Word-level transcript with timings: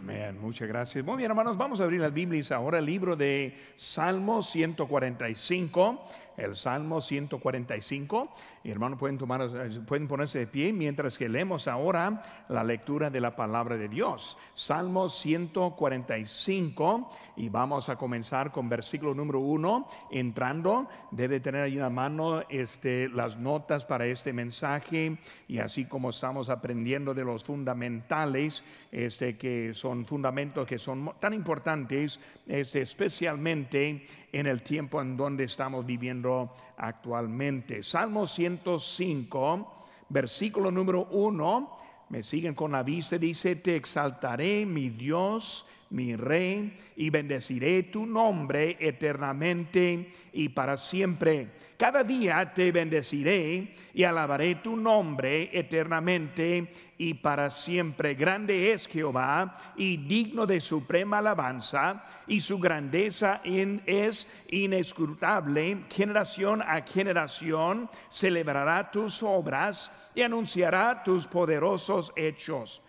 Amén, 0.00 0.40
muchas 0.40 0.66
gracias. 0.66 1.04
Muy 1.04 1.18
bien, 1.18 1.30
hermanos, 1.30 1.58
vamos 1.58 1.78
a 1.78 1.84
abrir 1.84 2.00
las 2.00 2.14
Biblias 2.14 2.50
ahora, 2.52 2.78
el 2.78 2.86
libro 2.86 3.16
de 3.16 3.54
Salmo 3.76 4.42
145 4.42 6.02
el 6.40 6.56
Salmo 6.56 7.00
145. 7.00 8.28
Y 8.64 8.70
hermanos, 8.70 8.98
pueden, 8.98 9.18
tomar, 9.18 9.48
pueden 9.86 10.08
ponerse 10.08 10.40
de 10.40 10.46
pie 10.46 10.72
mientras 10.72 11.18
que 11.18 11.28
leemos 11.28 11.68
ahora 11.68 12.20
la 12.48 12.64
lectura 12.64 13.10
de 13.10 13.20
la 13.20 13.36
palabra 13.36 13.76
de 13.76 13.88
Dios. 13.88 14.38
Salmo 14.52 15.08
145 15.08 17.10
y 17.36 17.48
vamos 17.48 17.88
a 17.88 17.96
comenzar 17.96 18.50
con 18.50 18.68
versículo 18.68 19.14
número 19.14 19.38
1. 19.40 19.86
Entrando, 20.10 20.88
debe 21.10 21.40
tener 21.40 21.62
ahí 21.62 21.74
en 21.74 21.80
la 21.80 21.90
mano 21.90 22.42
este, 22.48 23.08
las 23.08 23.36
notas 23.36 23.84
para 23.84 24.06
este 24.06 24.32
mensaje 24.32 25.18
y 25.48 25.58
así 25.58 25.84
como 25.84 26.10
estamos 26.10 26.50
aprendiendo 26.50 27.14
de 27.14 27.24
los 27.24 27.44
fundamentales, 27.44 28.64
este, 28.90 29.36
que 29.36 29.72
son 29.74 30.06
fundamentos 30.06 30.66
que 30.66 30.78
son 30.78 31.12
tan 31.18 31.34
importantes, 31.34 32.20
este, 32.46 32.82
especialmente 32.82 34.06
en 34.32 34.46
el 34.46 34.62
tiempo 34.62 35.00
en 35.00 35.16
donde 35.16 35.44
estamos 35.44 35.84
viviendo 35.84 36.54
actualmente. 36.76 37.82
Salmo 37.82 38.26
105, 38.26 39.84
versículo 40.08 40.70
número 40.70 41.06
1, 41.10 41.76
me 42.10 42.22
siguen 42.22 42.54
con 42.54 42.72
la 42.72 42.82
vista, 42.82 43.18
dice, 43.18 43.56
te 43.56 43.76
exaltaré, 43.76 44.66
mi 44.66 44.90
Dios, 44.90 45.66
mi 45.90 46.14
rey, 46.14 46.76
y 46.96 47.10
bendeciré 47.10 47.84
tu 47.84 48.06
nombre 48.06 48.76
eternamente 48.78 50.10
y 50.32 50.48
para 50.50 50.76
siempre. 50.76 51.48
Cada 51.76 52.04
día 52.04 52.52
te 52.52 52.70
bendeciré 52.70 53.72
y 53.94 54.04
alabaré 54.04 54.56
tu 54.56 54.76
nombre 54.76 55.50
eternamente 55.52 56.70
y 56.98 57.14
para 57.14 57.50
siempre. 57.50 58.14
Grande 58.14 58.72
es 58.72 58.86
Jehová 58.86 59.56
y 59.76 59.96
digno 59.96 60.46
de 60.46 60.60
suprema 60.60 61.18
alabanza, 61.18 62.04
y 62.26 62.40
su 62.40 62.58
grandeza 62.58 63.40
es 63.44 64.28
inescrutable. 64.50 65.84
Generación 65.90 66.62
a 66.62 66.82
generación 66.82 67.88
celebrará 68.10 68.90
tus 68.90 69.22
obras 69.22 69.90
y 70.14 70.22
anunciará 70.22 71.02
tus 71.02 71.26
poderosos 71.26 72.12
hechos 72.14 72.82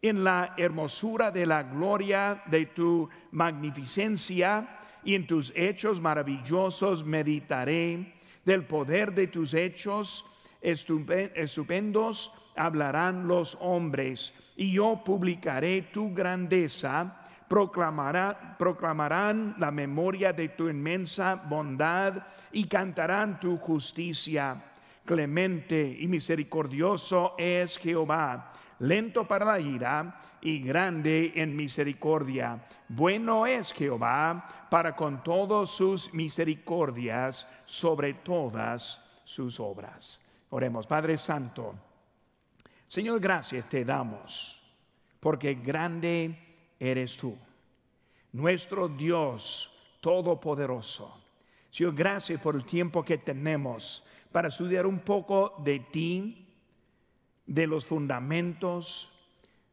en 0.00 0.22
la 0.22 0.54
hermosura 0.56 1.30
de 1.30 1.46
la 1.46 1.62
gloria 1.62 2.42
de 2.46 2.66
tu 2.66 3.08
magnificencia 3.32 4.78
y 5.04 5.14
en 5.14 5.26
tus 5.26 5.52
hechos 5.56 6.00
maravillosos 6.00 7.04
meditaré. 7.04 8.14
Del 8.44 8.64
poder 8.64 9.12
de 9.12 9.26
tus 9.26 9.54
hechos 9.54 10.24
estupendos 10.60 12.32
hablarán 12.56 13.28
los 13.28 13.56
hombres 13.60 14.32
y 14.56 14.72
yo 14.72 15.02
publicaré 15.04 15.82
tu 15.92 16.14
grandeza. 16.14 17.24
Proclamará, 17.48 18.56
proclamarán 18.58 19.54
la 19.58 19.70
memoria 19.70 20.32
de 20.32 20.50
tu 20.50 20.68
inmensa 20.68 21.34
bondad 21.34 22.26
y 22.52 22.64
cantarán 22.64 23.40
tu 23.40 23.56
justicia. 23.56 24.62
Clemente 25.04 25.96
y 25.98 26.06
misericordioso 26.06 27.34
es 27.38 27.78
Jehová 27.78 28.52
lento 28.80 29.26
para 29.26 29.44
la 29.44 29.60
ira 29.60 30.20
y 30.40 30.60
grande 30.60 31.32
en 31.34 31.56
misericordia. 31.56 32.62
Bueno 32.88 33.46
es 33.46 33.72
Jehová 33.72 34.66
para 34.70 34.94
con 34.94 35.22
todas 35.22 35.70
sus 35.70 36.12
misericordias 36.14 37.48
sobre 37.64 38.14
todas 38.14 39.02
sus 39.24 39.58
obras. 39.60 40.20
Oremos, 40.50 40.86
Padre 40.86 41.16
Santo. 41.16 41.74
Señor, 42.86 43.20
gracias 43.20 43.68
te 43.68 43.84
damos, 43.84 44.62
porque 45.20 45.54
grande 45.54 46.38
eres 46.80 47.16
tú, 47.16 47.36
nuestro 48.32 48.88
Dios 48.88 49.74
Todopoderoso. 50.00 51.24
Señor, 51.70 51.94
gracias 51.94 52.40
por 52.40 52.54
el 52.54 52.64
tiempo 52.64 53.04
que 53.04 53.18
tenemos 53.18 54.04
para 54.32 54.48
estudiar 54.48 54.86
un 54.86 55.00
poco 55.00 55.54
de 55.58 55.80
ti, 55.80 56.47
de 57.48 57.66
los 57.66 57.86
fundamentos, 57.86 59.10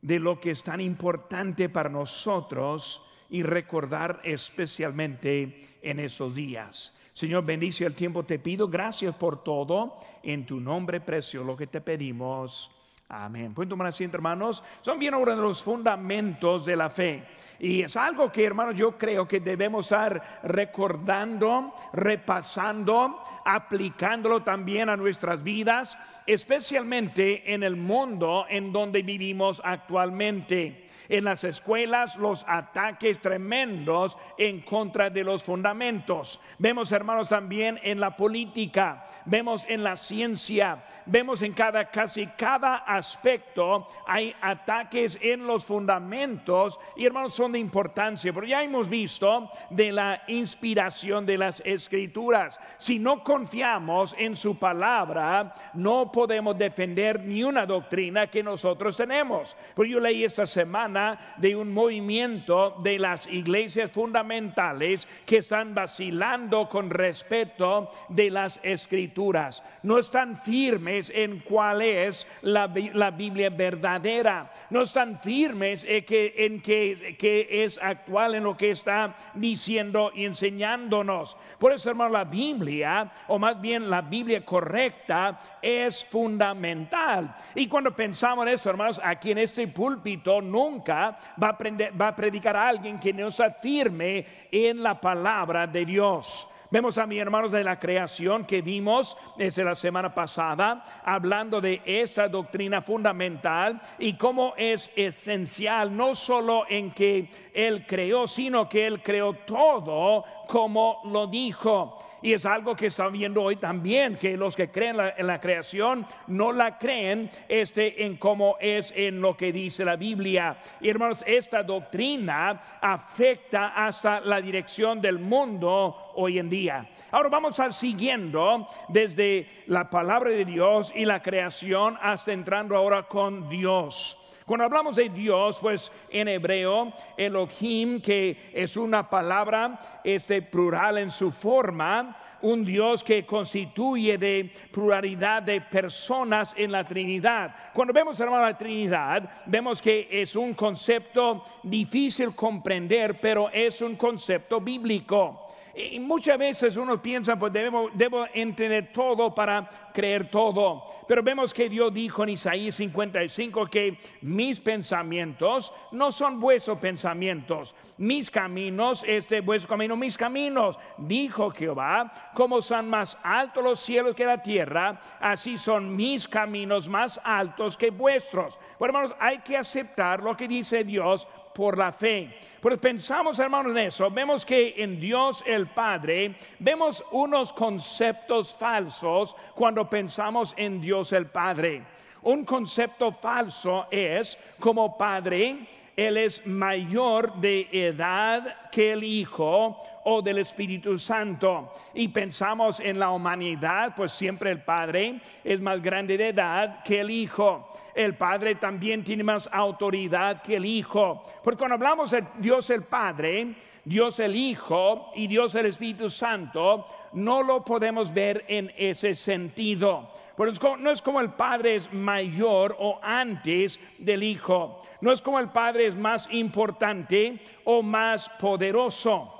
de 0.02 0.20
lo 0.20 0.40
que 0.40 0.52
es 0.52 0.64
tan 0.64 0.82
importante 0.82 1.70
para 1.70 1.90
nosotros 1.90 3.04
y 3.30 3.44
recordar 3.44 4.22
especialmente 4.24 5.78
en 5.82 6.00
estos 6.00 6.34
días. 6.34 6.96
Señor, 7.14 7.46
bendice 7.46 7.86
el 7.86 7.94
tiempo, 7.94 8.24
te 8.24 8.40
pido 8.40 8.68
gracias 8.68 9.16
por 9.16 9.44
todo, 9.44 10.00
en 10.24 10.46
tu 10.46 10.60
nombre 10.60 11.02
precio 11.02 11.44
lo 11.44 11.56
que 11.56 11.68
te 11.68 11.82
pedimos. 11.82 12.72
Amén. 13.08 13.54
Pueden 13.54 13.70
tomar 13.70 13.88
asiento, 13.88 14.18
hermanos. 14.18 14.64
Son 14.82 14.98
bien 14.98 15.14
uno 15.14 15.30
de 15.30 15.38
los 15.38 15.62
fundamentos 15.62 16.66
de 16.66 16.76
la 16.76 16.90
fe. 16.90 17.24
Y 17.60 17.84
es 17.84 17.96
algo 17.96 18.32
que, 18.32 18.44
hermanos, 18.44 18.76
yo 18.76 18.98
creo 18.98 19.28
que 19.28 19.40
debemos 19.40 19.86
estar 19.86 20.40
recordando, 20.42 21.76
repasando, 21.94 23.22
aplicándolo 23.46 24.42
también 24.42 24.90
a 24.90 24.98
nuestras 24.98 25.44
vidas, 25.44 26.00
especialmente 26.26 27.54
en 27.54 27.62
el 27.62 27.76
mundo 27.76 28.48
en 28.50 28.74
donde 28.74 29.04
vivimos 29.04 29.62
actualmente 29.64 30.86
en 31.10 31.24
las 31.24 31.44
escuelas 31.44 32.16
los 32.18 32.46
ataques 32.48 33.20
tremendos 33.20 34.18
en 34.38 34.62
contra 34.62 35.10
de 35.10 35.24
los 35.24 35.44
fundamentos. 35.44 36.40
Vemos, 36.58 36.92
hermanos, 36.92 37.30
también 37.30 37.80
en 37.84 38.00
la 38.00 38.16
política, 38.16 39.06
vemos 39.26 39.66
en 39.68 39.84
la 39.84 39.96
ciencia, 39.96 40.84
vemos 41.06 41.42
en 41.42 41.54
cada 41.54 41.90
casi 41.90 42.28
cada 42.28 42.78
aspecto 42.98 43.88
hay 44.06 44.36
ataques 44.42 45.18
en 45.22 45.46
los 45.46 45.66
fundamentos 45.66 46.80
y 46.96 47.06
hermanos 47.06 47.34
son 47.34 47.52
de 47.52 47.60
importancia, 47.60 48.34
pero 48.34 48.46
ya 48.46 48.64
hemos 48.64 48.90
visto 48.90 49.50
de 49.70 49.92
la 49.92 50.24
inspiración 50.28 51.26
de 51.26 51.38
las 51.38 51.62
escrituras. 51.66 52.60
Si 52.78 53.00
no 53.00 53.24
confiamos 53.24 54.16
en 54.18 54.36
su 54.36 54.58
palabra, 54.58 55.54
no 55.74 56.12
podemos 56.12 56.58
defender 56.58 57.22
ni 57.22 57.44
una 57.44 57.66
doctrina 57.66 58.28
que 58.28 58.44
nosotros 58.44 58.98
tenemos. 58.98 59.56
Pero 59.76 59.88
yo 59.88 60.00
leí 60.00 60.24
esta 60.24 60.46
semana 60.46 61.36
de 61.38 61.56
un 61.56 61.72
movimiento 61.72 62.76
de 62.82 63.00
las 63.00 63.28
iglesias 63.28 63.92
fundamentales 63.92 65.08
que 65.26 65.38
están 65.38 65.74
vacilando 65.74 66.70
con 66.70 66.90
respecto 66.90 67.90
de 68.10 68.30
las 68.30 68.60
escrituras. 68.64 69.64
No 69.84 69.98
están 69.98 70.36
firmes 70.36 71.12
en 71.14 71.40
cuál 71.40 71.82
es 71.82 72.28
la, 72.42 72.68
Biblia 72.68 72.85
verdadera. 72.92 74.52
No 74.70 74.82
están 74.82 75.18
firmes 75.20 75.86
en, 75.88 76.04
que, 76.06 76.34
en 76.38 76.62
que, 76.62 77.48
es 77.50 77.80
actual 77.82 78.36
en 78.36 78.44
lo 78.44 78.58
que 78.58 78.72
está 78.72 79.16
diciendo 79.34 80.12
y 80.14 80.26
enseñándonos. 80.26 81.38
Por 81.60 81.74
eso, 81.74 81.90
hermano, 81.90 82.12
la 82.12 82.24
Biblia, 82.24 83.12
o 83.28 83.40
más 83.40 83.60
bien 83.60 83.90
la 83.90 84.02
Biblia 84.02 84.44
correcta, 84.44 85.40
es 85.62 86.06
fundamental. 86.06 87.36
Y 87.54 87.68
cuando 87.68 87.96
pensamos 87.96 88.46
en 88.46 88.54
eso, 88.54 88.70
hermanos, 88.70 89.00
aquí 89.04 89.32
en 89.32 89.40
este 89.40 89.68
púlpito 89.68 90.42
nunca 90.42 91.18
va 91.42 91.50
a, 91.50 91.58
va 92.00 92.08
a 92.10 92.16
predicar 92.16 92.56
a 92.56 92.68
alguien 92.68 93.00
que 93.00 93.14
no 93.14 93.28
está 93.28 93.52
firme 93.52 94.26
en 94.52 94.82
la 94.82 95.00
palabra 95.00 95.68
de 95.68 95.86
Dios. 95.86 96.50
Vemos 96.72 96.98
a 96.98 97.06
mis 97.06 97.20
hermanos 97.20 97.52
de 97.52 97.64
la 97.64 97.80
creación 97.80 98.44
que 98.44 98.62
vimos 98.62 99.16
desde 99.38 99.64
la 99.64 99.76
semana 99.76 100.14
pasada, 100.14 100.84
hablando 101.04 101.62
de 101.62 101.82
esta 101.86 102.28
doctrina 102.28 102.82
fundamental 102.82 103.80
y 104.00 104.18
cómo 104.18 104.54
es 104.58 104.92
esencial, 104.96 105.96
no 105.96 106.16
solo 106.16 106.66
en 106.68 106.92
que 106.92 107.30
Él 107.54 107.86
creó, 107.86 108.26
sino 108.26 108.68
que 108.68 108.88
Él 108.88 109.04
creó 109.04 109.34
todo 109.46 110.26
como 110.48 111.02
lo 111.06 111.28
dijo. 111.28 112.00
Y 112.26 112.34
es 112.34 112.44
algo 112.48 112.76
que 112.76 112.88
está 112.88 113.08
viendo 113.10 113.44
hoy 113.44 113.58
también, 113.58 114.16
que 114.16 114.36
los 114.36 114.56
que 114.56 114.72
creen 114.72 114.98
en 115.16 115.28
la 115.28 115.40
creación 115.40 116.08
no 116.26 116.52
la 116.52 116.80
creen 116.80 117.30
este, 117.48 118.04
en 118.04 118.18
cómo 118.18 118.58
es 118.60 118.92
en 118.96 119.22
lo 119.22 119.38
que 119.38 119.52
dice 119.52 119.86
la 119.86 119.96
Biblia. 119.96 120.58
Y 120.82 120.90
hermanos, 120.90 121.24
esta 121.28 121.62
doctrina 121.62 122.80
afecta 122.82 123.68
hasta 123.76 124.22
la 124.22 124.42
dirección 124.42 125.00
del 125.00 125.20
mundo 125.20 126.14
hoy 126.16 126.40
en 126.40 126.50
día. 126.50 126.90
Ahora 127.12 127.30
vamos 127.30 127.60
a 127.60 127.70
siguiendo 127.70 128.70
desde 128.88 129.48
la 129.68 129.88
palabra 129.88 130.32
de 130.32 130.46
Dios 130.46 130.92
y 130.96 131.06
la 131.06 131.22
creación 131.22 131.96
hasta 132.02 132.34
entrando 132.34 132.76
ahora 132.76 133.04
con 133.04 133.48
Dios. 133.50 134.18
Cuando 134.46 134.66
hablamos 134.66 134.96
de 134.96 135.10
Dios, 135.10 135.58
pues 135.60 135.92
en 136.12 136.28
hebreo, 136.28 136.94
Elohim, 137.18 138.00
que 138.00 138.52
es 138.54 138.78
una 138.78 139.10
palabra 139.10 140.02
este, 140.04 140.44
plural 140.44 141.00
en 141.00 141.10
su 141.10 141.32
forma, 141.32 142.16
un 142.44 142.64
Dios 142.64 143.04
que 143.04 143.26
constituye 143.26 144.20
de 144.20 144.52
pluralidad 144.72 145.42
de 145.42 145.62
personas 145.62 146.54
en 146.56 146.72
la 146.72 146.84
Trinidad. 146.84 147.56
Cuando 147.74 147.92
vemos, 147.92 148.20
hermano, 148.20 148.44
la 148.44 148.56
Trinidad, 148.56 149.28
vemos 149.48 149.82
que 149.82 150.08
es 150.12 150.36
un 150.36 150.54
concepto 150.54 151.44
difícil 151.64 152.36
comprender, 152.36 153.20
pero 153.20 153.50
es 153.50 153.82
un 153.82 153.96
concepto 153.96 154.62
bíblico. 154.62 155.45
Y 155.76 156.00
muchas 156.00 156.38
veces 156.38 156.78
uno 156.78 157.02
piensa, 157.02 157.38
pues 157.38 157.52
debo, 157.52 157.90
debo 157.94 158.26
entender 158.34 158.94
todo 158.94 159.36
para 159.36 159.92
creer 159.94 160.30
todo. 160.30 160.86
Pero 161.06 161.22
vemos 161.22 161.54
que 161.54 161.68
Dios 161.68 161.94
dijo 161.94 162.24
en 162.24 162.30
Isaías 162.30 162.76
55 162.76 163.68
que 163.68 163.98
mis 164.22 164.62
pensamientos 164.62 165.74
no 165.92 166.14
son 166.14 166.40
vuestros 166.40 166.80
pensamientos, 166.80 167.76
mis 167.98 168.32
caminos, 168.32 169.04
este 169.06 169.42
vuestro 169.42 169.70
camino, 169.70 169.98
mis 169.98 170.18
caminos, 170.18 170.80
dijo 170.98 171.52
Jehová, 171.52 172.32
como 172.34 172.62
son 172.62 172.90
más 172.90 173.18
altos 173.22 173.64
los 173.64 173.80
cielos 173.82 174.16
que 174.16 174.26
la 174.26 174.42
tierra, 174.42 174.98
así 175.20 175.58
son 175.58 175.94
mis 175.94 176.26
caminos 176.26 176.88
más 176.88 177.20
altos 177.22 177.78
que 177.78 177.92
vuestros. 177.92 178.58
Bueno, 178.80 178.94
hermanos, 178.94 179.16
hay 179.20 179.40
que 179.40 179.58
aceptar 179.58 180.24
lo 180.24 180.38
que 180.38 180.48
dice 180.48 180.86
Dios 180.86 181.28
por 181.56 181.78
la 181.78 181.92
fe. 181.92 182.38
Pues 182.60 182.80
pensamos, 182.80 183.40
hermanos, 183.40 183.72
en 183.72 183.78
eso. 183.80 184.12
Vemos 184.12 184.46
que 184.46 184.76
en 184.78 185.00
Dios 185.00 185.44
el 185.48 185.68
Padre, 185.68 186.36
vemos 186.60 187.04
unos 187.12 187.54
conceptos 187.54 188.54
falsos 188.54 189.36
cuando 189.56 189.90
pensamos 189.90 190.54
en 190.58 190.82
Dios 190.82 191.14
el 191.14 191.28
Padre. 191.28 191.84
Un 192.24 192.44
concepto 192.44 193.12
falso 193.12 193.88
es 193.90 194.38
como 194.60 194.98
Padre, 194.98 195.68
Él 195.96 196.18
es 196.18 196.46
mayor 196.46 197.36
de 197.36 197.70
edad 197.72 198.70
que 198.70 198.92
el 198.92 199.04
Hijo 199.04 199.78
o 200.04 200.22
del 200.22 200.40
Espíritu 200.40 200.98
Santo. 200.98 201.72
Y 201.94 202.10
pensamos 202.10 202.80
en 202.80 203.00
la 203.00 203.12
humanidad, 203.12 203.94
pues 203.96 204.12
siempre 204.12 204.52
el 204.52 204.62
Padre 204.62 205.22
es 205.44 205.62
más 205.62 205.82
grande 205.82 206.18
de 206.18 206.30
edad 206.30 206.84
que 206.84 207.00
el 207.00 207.12
Hijo 207.12 207.70
el 207.96 208.16
Padre 208.16 208.56
también 208.56 209.04
tiene 209.04 209.24
más 209.24 209.50
autoridad 209.52 210.42
que 210.42 210.58
el 210.58 210.66
Hijo. 210.66 211.24
Porque 211.44 211.58
cuando 211.58 211.76
hablamos 211.76 212.12
de 212.12 212.24
Dios 212.40 212.70
el 212.70 212.84
Padre, 212.84 213.56
Dios 213.84 214.20
el 214.20 214.36
Hijo 214.36 215.12
y 215.16 215.28
Dios 215.28 215.56
el 215.56 215.68
Espíritu 215.68 216.10
Santo, 216.10 216.86
no 217.14 217.42
lo 217.42 217.64
podemos 217.64 218.14
ver 218.14 218.44
en 218.48 218.72
ese 218.78 219.16
sentido. 219.16 220.10
Porque 220.36 220.60
no 220.80 220.92
es 220.92 221.02
como 221.02 221.22
el 221.22 221.32
Padre 221.32 221.76
es 221.76 221.92
mayor 221.94 222.76
o 222.78 223.00
antes 223.02 223.80
del 223.98 224.24
Hijo. 224.24 224.84
No 225.00 225.12
es 225.12 225.22
como 225.22 225.40
el 225.40 225.50
Padre 225.50 225.88
es 225.88 225.96
más 225.96 226.28
importante 226.32 227.40
o 227.64 227.82
más 227.82 228.30
poderoso. 228.30 229.32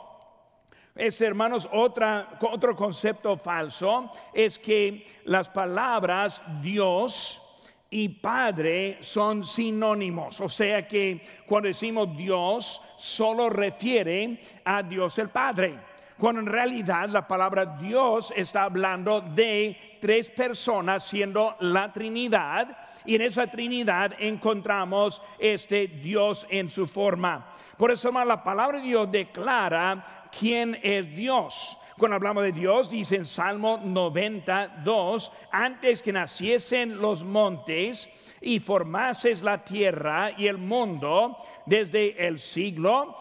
Es, 0.96 1.20
hermanos, 1.20 1.68
otra, 1.74 2.40
otro 2.40 2.74
concepto 2.74 3.36
falso 3.36 4.10
es 4.34 4.58
que 4.58 5.06
las 5.26 5.50
palabras 5.50 6.42
Dios, 6.62 7.42
y 7.90 8.10
Padre 8.10 8.98
son 9.02 9.44
sinónimos. 9.44 10.42
O 10.42 10.50
sea 10.50 10.88
que 10.88 11.22
cuando 11.48 11.68
decimos 11.68 12.16
Dios, 12.16 12.82
solo 12.98 13.50
refiere 13.50 14.40
a 14.64 14.84
Dios 14.84 15.18
el 15.20 15.30
Padre. 15.30 15.80
Cuando 16.18 16.42
en 16.42 16.48
realidad 16.48 17.10
la 17.10 17.28
palabra 17.28 17.78
Dios 17.78 18.34
está 18.36 18.64
hablando 18.64 19.20
de 19.22 19.98
tres 20.00 20.30
personas 20.30 21.04
siendo 21.04 21.56
la 21.60 21.92
Trinidad 21.92 22.78
y 23.06 23.16
en 23.16 23.22
esa 23.22 23.48
Trinidad 23.48 24.14
encontramos 24.20 25.22
este 25.38 25.88
Dios 25.88 26.48
en 26.50 26.70
su 26.70 26.88
forma. 26.88 27.52
Por 27.78 27.92
eso 27.92 28.12
la 28.12 28.44
palabra 28.44 28.80
de 28.80 28.86
Dios 28.86 29.12
declara 29.12 30.28
quién 30.38 30.80
es 30.82 31.14
Dios. 31.14 31.78
Cuando 31.98 32.16
hablamos 32.16 32.44
de 32.44 32.52
Dios, 32.52 32.90
dice 32.90 33.16
en 33.16 33.24
Salmo 33.24 33.80
92, 33.82 35.32
antes 35.50 36.02
que 36.02 36.12
naciesen 36.12 36.98
los 36.98 37.24
montes 37.24 38.10
y 38.42 38.60
formases 38.60 39.42
la 39.42 39.64
tierra 39.64 40.32
y 40.38 40.48
el 40.48 40.58
mundo, 40.58 41.38
desde 41.66 42.28
el 42.28 42.40
siglo 42.40 43.16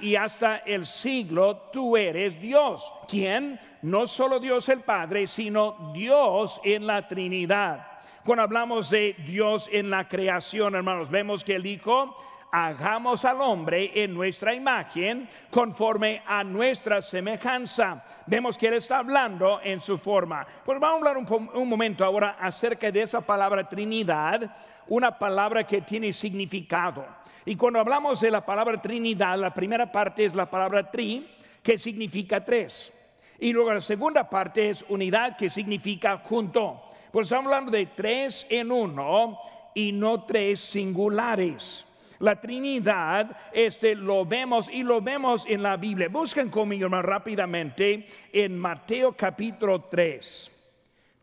y 0.00 0.14
hasta 0.14 0.58
el 0.58 0.86
siglo 0.86 1.70
tú 1.72 1.96
eres 1.96 2.40
Dios. 2.40 2.92
¿Quién? 3.08 3.58
No 3.82 4.06
solo 4.06 4.38
Dios 4.38 4.68
el 4.68 4.80
Padre, 4.80 5.26
sino 5.26 5.90
Dios 5.92 6.60
en 6.64 6.86
la 6.86 7.06
Trinidad. 7.08 7.84
Cuando 8.24 8.44
hablamos 8.44 8.90
de 8.90 9.16
Dios 9.26 9.68
en 9.72 9.90
la 9.90 10.06
creación, 10.06 10.76
hermanos, 10.76 11.10
vemos 11.10 11.42
que 11.42 11.56
el 11.56 11.66
Hijo 11.66 12.16
hagamos 12.50 13.24
al 13.24 13.40
hombre 13.40 13.90
en 13.94 14.14
nuestra 14.14 14.54
imagen 14.54 15.28
conforme 15.50 16.22
a 16.26 16.42
nuestra 16.44 17.00
semejanza. 17.02 18.04
Vemos 18.26 18.56
que 18.56 18.68
Él 18.68 18.74
está 18.74 18.98
hablando 18.98 19.60
en 19.62 19.80
su 19.80 19.98
forma. 19.98 20.46
Pues 20.64 20.80
vamos 20.80 21.06
a 21.06 21.10
hablar 21.10 21.24
un, 21.54 21.68
momento 21.68 22.04
ahora 22.04 22.36
acerca 22.40 22.90
de 22.90 23.02
esa 23.02 23.20
palabra 23.20 23.68
Trinidad, 23.68 24.54
una 24.88 25.18
palabra 25.18 25.64
que 25.64 25.82
tiene 25.82 26.12
significado. 26.12 27.04
Y 27.44 27.56
cuando 27.56 27.80
hablamos 27.80 28.20
de 28.20 28.30
la 28.30 28.44
palabra 28.44 28.80
Trinidad, 28.80 29.38
la 29.38 29.52
primera 29.52 29.90
parte 29.90 30.24
es 30.24 30.34
la 30.34 30.50
palabra 30.50 30.90
tri, 30.90 31.26
que 31.62 31.78
significa 31.78 32.44
tres. 32.44 32.94
Y 33.38 33.52
luego 33.52 33.72
la 33.72 33.80
segunda 33.80 34.28
parte 34.28 34.70
es 34.70 34.84
unidad, 34.88 35.36
que 35.36 35.48
significa 35.48 36.18
junto. 36.18 36.82
Pues 37.12 37.26
estamos 37.26 37.46
hablando 37.46 37.70
de 37.70 37.86
tres 37.86 38.46
en 38.50 38.70
uno 38.70 39.38
y 39.74 39.92
no 39.92 40.24
tres 40.24 40.60
singulares. 40.60 41.87
La 42.20 42.40
Trinidad, 42.40 43.36
este 43.52 43.94
lo 43.94 44.24
vemos 44.24 44.68
y 44.68 44.82
lo 44.82 45.00
vemos 45.00 45.44
en 45.46 45.62
la 45.62 45.76
Biblia. 45.76 46.08
Busquen 46.08 46.50
conmigo 46.50 46.88
más 46.88 47.04
rápidamente 47.04 48.06
en 48.32 48.58
Mateo 48.58 49.12
capítulo 49.12 49.82
3. 49.82 50.50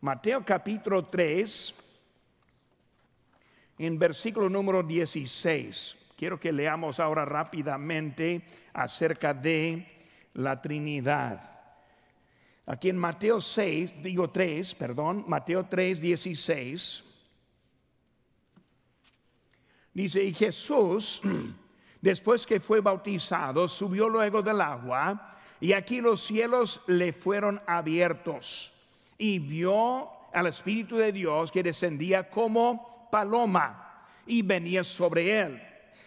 Mateo 0.02 0.46
capítulo 0.46 1.06
3, 1.06 1.76
en 3.80 4.00
versículo 4.00 4.50
número 4.50 4.84
16. 4.84 5.98
Quiero 6.16 6.40
que 6.40 6.54
leamos 6.54 7.00
ahora 7.00 7.26
rápidamente 7.26 8.44
acerca 8.74 9.34
de 9.34 9.88
la 10.36 10.62
Trinidad. 10.62 11.42
Aquí 12.68 12.90
en 12.90 12.98
Mateo 12.98 13.42
6, 13.42 14.02
digo 14.02 14.30
3, 14.30 14.76
perdón, 14.76 15.26
Mateo 15.28 15.66
3, 15.66 16.00
16. 16.00 17.15
Dice, 19.96 20.22
y 20.22 20.34
Jesús, 20.34 21.22
después 22.02 22.46
que 22.46 22.60
fue 22.60 22.82
bautizado, 22.82 23.66
subió 23.70 24.10
luego 24.10 24.42
del 24.42 24.60
agua, 24.60 25.38
y 25.62 25.72
aquí 25.72 26.02
los 26.02 26.20
cielos 26.20 26.82
le 26.88 27.14
fueron 27.14 27.62
abiertos, 27.66 28.74
y 29.18 29.40
vio 29.40 30.10
al 30.34 30.48
Espíritu 30.48 30.98
de 30.98 31.14
Dios 31.14 31.50
que 31.50 31.64
descendía 31.64 32.30
como 32.30 33.08
paloma 33.10 34.04
y 34.28 34.42
venía 34.42 34.84
sobre 34.84 35.40
él. 35.40 35.62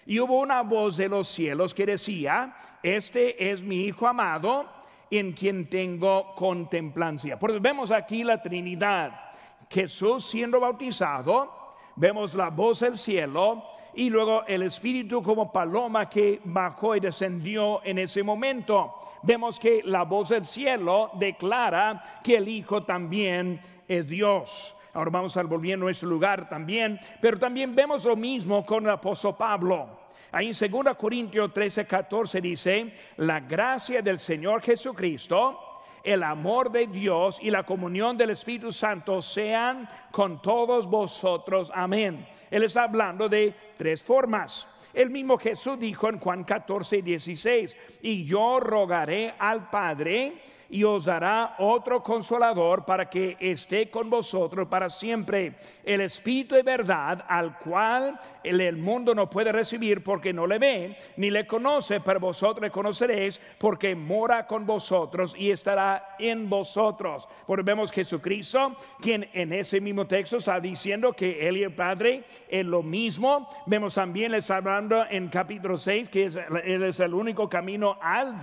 Y 0.05 0.21
hubo 0.21 0.41
una 0.41 0.61
voz 0.61 0.99
de 0.99 1.09
los 1.09 1.27
cielos 1.27 1.73
que 1.73 1.87
decía, 1.87 2.55
este 2.83 3.51
es 3.51 3.63
mi 3.63 3.87
Hijo 3.87 4.07
amado, 4.07 4.69
en 5.11 5.33
quien 5.33 5.71
tengo 5.71 6.35
contemplancia. 6.35 7.39
Por 7.39 7.53
eso 7.53 7.61
vemos 7.61 7.91
aquí 7.91 8.23
la 8.23 8.43
Trinidad. 8.43 9.33
Jesús 9.71 10.27
siendo 10.27 10.61
bautizado, 10.61 11.68
vemos 11.99 12.35
la 12.35 12.51
voz 12.51 12.81
del 12.81 12.97
cielo 12.97 13.65
y 13.95 14.09
luego 14.09 14.45
el 14.47 14.63
Espíritu 14.63 15.23
como 15.23 15.53
paloma 15.53 16.09
que 16.09 16.41
bajó 16.45 16.95
y 16.95 17.01
descendió 17.01 17.81
en 17.85 17.99
ese 17.99 18.23
momento. 18.23 18.95
Vemos 19.23 19.59
que 19.59 19.83
la 19.85 20.05
voz 20.05 20.29
del 20.29 20.45
cielo 20.45 21.11
declara 21.15 22.21
que 22.23 22.37
el 22.37 22.49
Hijo 22.49 22.85
también 22.85 23.61
es 23.89 24.07
Dios. 24.07 24.77
Ahora 24.95 25.11
vamos 25.11 25.37
a 25.37 25.43
volver 25.43 25.75
a 25.75 25.77
nuestro 25.77 26.09
lugar 26.09 26.49
también, 26.49 26.99
pero 27.21 27.39
también 27.39 27.75
vemos 27.75 28.05
lo 28.05 28.17
mismo 28.17 28.65
con 28.65 28.85
el 28.85 28.91
apóstol 28.91 29.37
Pablo. 29.37 29.99
Ahí 30.31 30.51
en 30.51 30.71
2 30.71 30.97
Corintios 30.97 31.53
13, 31.53 31.87
14 31.87 32.41
dice, 32.41 32.93
la 33.17 33.41
gracia 33.41 34.03
del 34.03 34.19
Señor 34.19 34.63
Jesucristo 34.63 35.68
el 36.05 36.23
amor 36.23 36.71
de 36.71 36.87
Dios 36.87 37.39
y 37.43 37.51
la 37.51 37.65
comunión 37.65 38.17
del 38.17 38.31
Espíritu 38.31 38.73
Santo 38.73 39.21
sean 39.23 39.89
con 40.11 40.41
todos 40.43 40.87
vosotros. 40.87 41.71
Amén. 41.75 42.27
Él 42.51 42.63
está 42.63 42.85
hablando 42.85 43.29
de 43.29 43.55
tres 43.77 44.03
formas. 44.03 44.67
El 44.95 45.11
mismo 45.11 45.39
Jesús 45.39 45.79
dijo 45.79 46.09
en 46.09 46.19
Juan 46.19 46.45
14, 46.45 47.03
16, 47.03 47.77
y 48.03 48.25
yo 48.25 48.59
rogaré 48.59 49.35
al 49.39 49.69
Padre 49.69 50.41
y 50.71 50.85
os 50.85 51.07
dará 51.07 51.55
otro 51.59 52.03
consolador 52.03 52.85
para 52.85 53.09
que 53.09 53.37
esté 53.41 53.91
con 53.91 54.11
vosotros 54.11 54.69
para 54.69 54.91
siempre. 54.91 55.55
El 55.83 56.03
Espíritu 56.03 56.55
de 56.55 56.63
verdad 56.63 57.25
al 57.27 57.59
cual 57.59 58.21
el, 58.45 58.77
mundo 58.77 59.15
no 59.15 59.31
puede 59.31 59.51
recibir 59.51 60.03
porque 60.03 60.33
no 60.33 60.47
le 60.47 60.59
ve 60.59 60.97
ni 61.17 61.31
le 61.31 61.47
conoce, 61.47 62.01
pero 62.01 62.21
vosotros 62.21 62.63
le 62.63 62.71
conoceréis 62.71 63.41
porque 63.59 63.95
mora 63.95 64.47
con 64.47 64.67
vosotros 64.67 65.35
y 65.37 65.51
estará 65.51 66.17
en 66.19 66.49
vosotros. 66.49 67.29
Porque 67.47 67.63
vemos 67.63 67.91
Jesucristo, 67.91 68.77
quien 69.01 69.29
en 69.33 69.53
ese 69.53 69.81
mismo 69.81 70.07
texto 70.07 70.37
está 70.37 70.61
diciendo 70.61 71.13
que 71.13 71.49
Él 71.49 71.57
y 71.57 71.63
el 71.63 71.73
Padre 71.73 72.25
es 72.49 72.65
lo 72.65 72.83
mismo. 72.83 73.49
Vemos 73.67 73.95
también, 73.95 74.33
les 74.33 74.51
hablando 74.51 75.05
en 75.09 75.29
capítulo 75.29 75.77
6, 75.77 76.09
que 76.09 76.25
Él 76.25 76.83
es 76.83 77.01
el 77.01 77.15
único 77.15 77.49
camino 77.49 77.99
al 78.01 78.37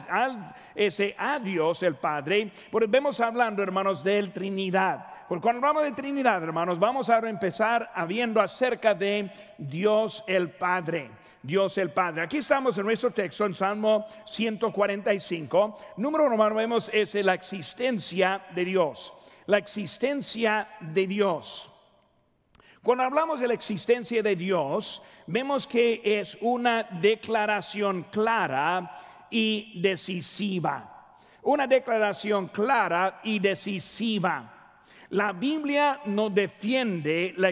ese 0.74 1.16
a 1.18 1.40
Dios 1.40 1.84
el 1.84 1.96
Padre 1.96 2.15
Padre. 2.16 2.50
Vemos 2.88 3.20
hablando, 3.20 3.62
hermanos, 3.62 4.02
de 4.02 4.24
Trinidad. 4.30 5.06
Porque 5.28 5.42
cuando 5.42 5.68
hablamos 5.68 5.84
de 5.84 5.92
Trinidad, 5.92 6.42
hermanos, 6.42 6.80
vamos 6.80 7.10
a 7.10 7.18
empezar 7.18 7.92
viendo 8.08 8.40
acerca 8.40 8.94
de 8.94 9.30
Dios 9.58 10.24
el 10.26 10.52
Padre. 10.52 11.12
Dios 11.44 11.78
el 11.78 11.92
Padre. 11.92 12.22
Aquí 12.22 12.38
estamos 12.38 12.78
en 12.78 12.86
nuestro 12.86 13.12
texto, 13.12 13.46
en 13.46 13.54
Salmo 13.54 14.06
145. 14.24 15.78
Número 15.98 16.26
uno, 16.26 16.56
vemos 16.56 16.90
es 16.94 17.16
la 17.16 17.34
existencia 17.34 18.42
de 18.56 18.64
Dios. 18.64 19.14
La 19.48 19.58
existencia 19.58 20.70
de 20.80 21.08
Dios. 21.08 21.70
Cuando 22.82 23.04
hablamos 23.04 23.42
de 23.42 23.48
la 23.50 23.56
existencia 23.56 24.24
de 24.24 24.38
Dios, 24.38 25.02
vemos 25.28 25.68
que 25.68 26.02
es 26.02 26.38
una 26.40 26.84
declaración 26.84 28.04
clara 28.10 29.02
y 29.30 29.82
decisiva. 29.82 30.95
Una 31.46 31.68
declaración 31.68 32.48
clara 32.48 33.20
y 33.24 33.38
decisiva. 33.38 34.82
La 35.10 35.32
Biblia 35.32 36.02
no 36.06 36.32
defiende 36.32 37.36
la, 37.38 37.50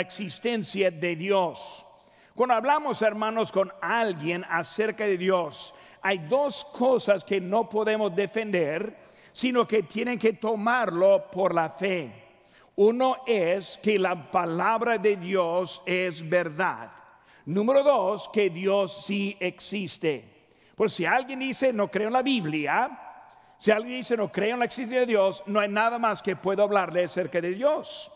existencia 0.00 0.90
de 0.90 1.16
Dios. 1.16 1.86
Cuando 2.34 2.54
hablamos, 2.54 3.02
hermanos, 3.02 3.52
con 3.52 3.70
alguien 3.82 4.42
acerca 4.48 5.04
de 5.04 5.18
Dios, 5.18 5.74
hay 6.00 6.16
dos 6.16 6.64
cosas 6.72 7.22
que 7.22 7.42
no 7.42 7.68
podemos 7.68 8.16
defender, 8.16 8.96
sino 9.32 9.66
que 9.66 9.82
tienen 9.82 10.18
que 10.18 10.32
tomarlo 10.32 11.30
por 11.30 11.54
la 11.54 11.68
fe. 11.68 12.10
Uno 12.76 13.18
es 13.26 13.78
que 13.82 13.98
la 13.98 14.30
palabra 14.30 14.96
de 14.96 15.16
Dios 15.16 15.82
es 15.84 16.26
verdad. 16.26 16.90
Número 17.44 17.82
dos, 17.82 18.30
que 18.30 18.48
Dios 18.48 19.04
sí 19.04 19.36
existe. 19.38 20.24
Por 20.74 20.90
si 20.90 21.04
alguien 21.04 21.40
dice 21.40 21.74
no 21.74 21.90
creo 21.90 22.06
en 22.06 22.14
la 22.14 22.22
Biblia, 22.22 23.08
si 23.60 23.70
alguien 23.70 23.98
dice 23.98 24.16
no 24.16 24.32
creo 24.32 24.54
en 24.54 24.60
la 24.60 24.64
existencia 24.64 25.00
de 25.00 25.06
Dios, 25.06 25.42
no 25.44 25.60
hay 25.60 25.68
nada 25.68 25.98
más 25.98 26.22
que 26.22 26.34
puedo 26.34 26.62
hablarle 26.62 27.04
acerca 27.04 27.42
de 27.42 27.50
Dios. 27.50 28.10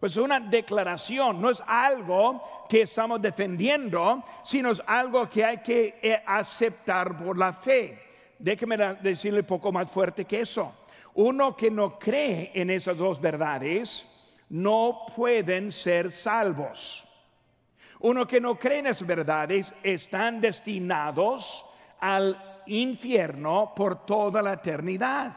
Pues 0.00 0.12
es 0.12 0.16
una 0.18 0.40
declaración, 0.40 1.42
no 1.42 1.50
es 1.50 1.62
algo 1.66 2.66
que 2.70 2.80
estamos 2.80 3.20
defendiendo, 3.20 4.24
sino 4.42 4.70
es 4.70 4.82
algo 4.86 5.28
que 5.28 5.44
hay 5.44 5.58
que 5.58 5.98
eh, 6.00 6.22
aceptar 6.24 7.18
por 7.18 7.36
la 7.36 7.52
fe. 7.52 8.00
Déjeme 8.38 8.78
decirle 9.02 9.40
un 9.40 9.46
poco 9.46 9.70
más 9.70 9.90
fuerte 9.90 10.24
que 10.24 10.40
eso. 10.40 10.72
Uno 11.16 11.54
que 11.54 11.70
no 11.70 11.98
cree 11.98 12.52
en 12.54 12.70
esas 12.70 12.96
dos 12.96 13.20
verdades 13.20 14.08
no 14.48 15.04
pueden 15.14 15.70
ser 15.70 16.10
salvos. 16.10 17.06
Uno 18.00 18.26
que 18.26 18.40
no 18.40 18.58
cree 18.58 18.78
en 18.78 18.86
esas 18.86 19.06
verdades 19.06 19.74
están 19.82 20.40
destinados 20.40 21.66
al 22.00 22.47
infierno 22.68 23.72
por 23.74 24.04
toda 24.06 24.42
la 24.42 24.54
eternidad. 24.54 25.36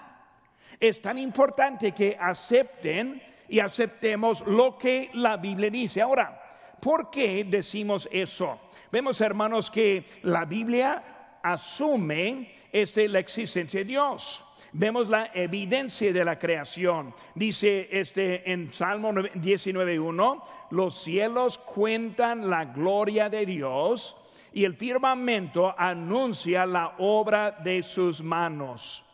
Es 0.80 1.02
tan 1.02 1.18
importante 1.18 1.92
que 1.92 2.18
acepten 2.20 3.22
y 3.48 3.60
aceptemos 3.60 4.46
lo 4.48 4.78
que 4.78 5.10
la 5.14 5.38
Biblia 5.38 5.70
dice. 5.70 6.02
Ahora, 6.02 6.42
¿por 6.80 7.10
qué 7.10 7.44
decimos 7.44 8.08
eso? 8.12 8.60
Vemos, 8.92 9.20
hermanos, 9.22 9.70
que 9.70 10.06
la 10.24 10.46
Biblia 10.46 11.40
asume 11.44 12.54
este, 12.72 13.08
la 13.08 13.20
existencia 13.20 13.82
de 13.82 13.86
Dios 13.86 14.44
vemos 14.74 15.10
la 15.10 15.32
evidencia 15.34 16.14
de 16.14 16.26
la 16.26 16.40
creación. 16.40 17.14
Dice 17.36 17.90
este 17.92 18.52
en 18.52 18.72
Salmo 18.72 19.12
19:1, 19.12 20.44
los 20.72 21.02
cielos 21.02 21.58
cuentan 21.58 22.50
la 22.50 22.66
gloria 22.66 23.30
de 23.30 23.46
Dios 23.46 24.18
y 24.54 24.66
el 24.66 24.76
firmamento 24.76 25.74
anuncia 25.78 26.66
la 26.66 26.96
obra 26.98 27.52
de 27.52 27.82
sus 27.84 28.22
manos. 28.22 29.06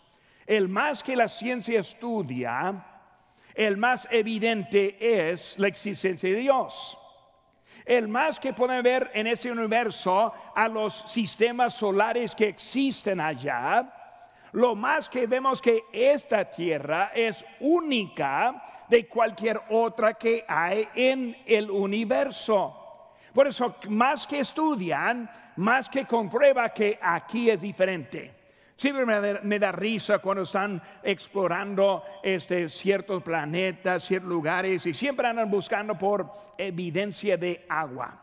El 0.45 0.67
más 0.69 1.03
que 1.03 1.15
la 1.15 1.27
ciencia 1.27 1.79
estudia, 1.79 2.83
el 3.53 3.77
más 3.77 4.07
evidente 4.11 4.97
es 5.29 5.57
la 5.59 5.67
existencia 5.67 6.29
de 6.29 6.37
Dios. 6.37 6.97
El 7.85 8.07
más 8.07 8.39
que 8.39 8.53
pueden 8.53 8.83
ver 8.83 9.11
en 9.13 9.27
ese 9.27 9.51
universo 9.51 10.33
a 10.55 10.67
los 10.67 10.93
sistemas 11.07 11.73
solares 11.73 12.35
que 12.35 12.49
existen 12.49 13.21
allá, 13.21 13.93
lo 14.53 14.75
más 14.75 15.07
que 15.07 15.27
vemos 15.27 15.61
que 15.61 15.83
esta 15.91 16.45
tierra 16.45 17.11
es 17.13 17.45
única 17.59 18.63
de 18.87 19.07
cualquier 19.07 19.61
otra 19.69 20.13
que 20.13 20.45
hay 20.47 20.87
en 20.95 21.37
el 21.45 21.69
universo. 21.69 22.86
Por 23.37 23.45
eso, 23.45 23.75
más 23.89 24.25
que 24.25 24.39
estudian, 24.39 25.29
más 25.57 25.89
que 25.89 26.05
comprueba 26.07 26.69
que 26.69 26.97
aquí 26.99 27.51
es 27.51 27.61
diferente. 27.61 28.33
Siempre 28.75 29.05
me 29.05 29.59
da, 29.59 29.71
risa 29.71 30.17
cuando 30.17 30.41
están 30.41 30.81
explorando 31.03 32.03
este, 32.23 32.67
ciertos 32.67 33.21
planetas, 33.21 34.05
ciertos 34.05 34.27
lugares 34.27 34.87
y 34.87 34.93
siempre 34.95 35.27
andan 35.27 35.51
buscando 35.51 35.95
por 35.95 36.31
evidencia 36.57 37.37
de 37.37 37.63
agua. 37.69 38.19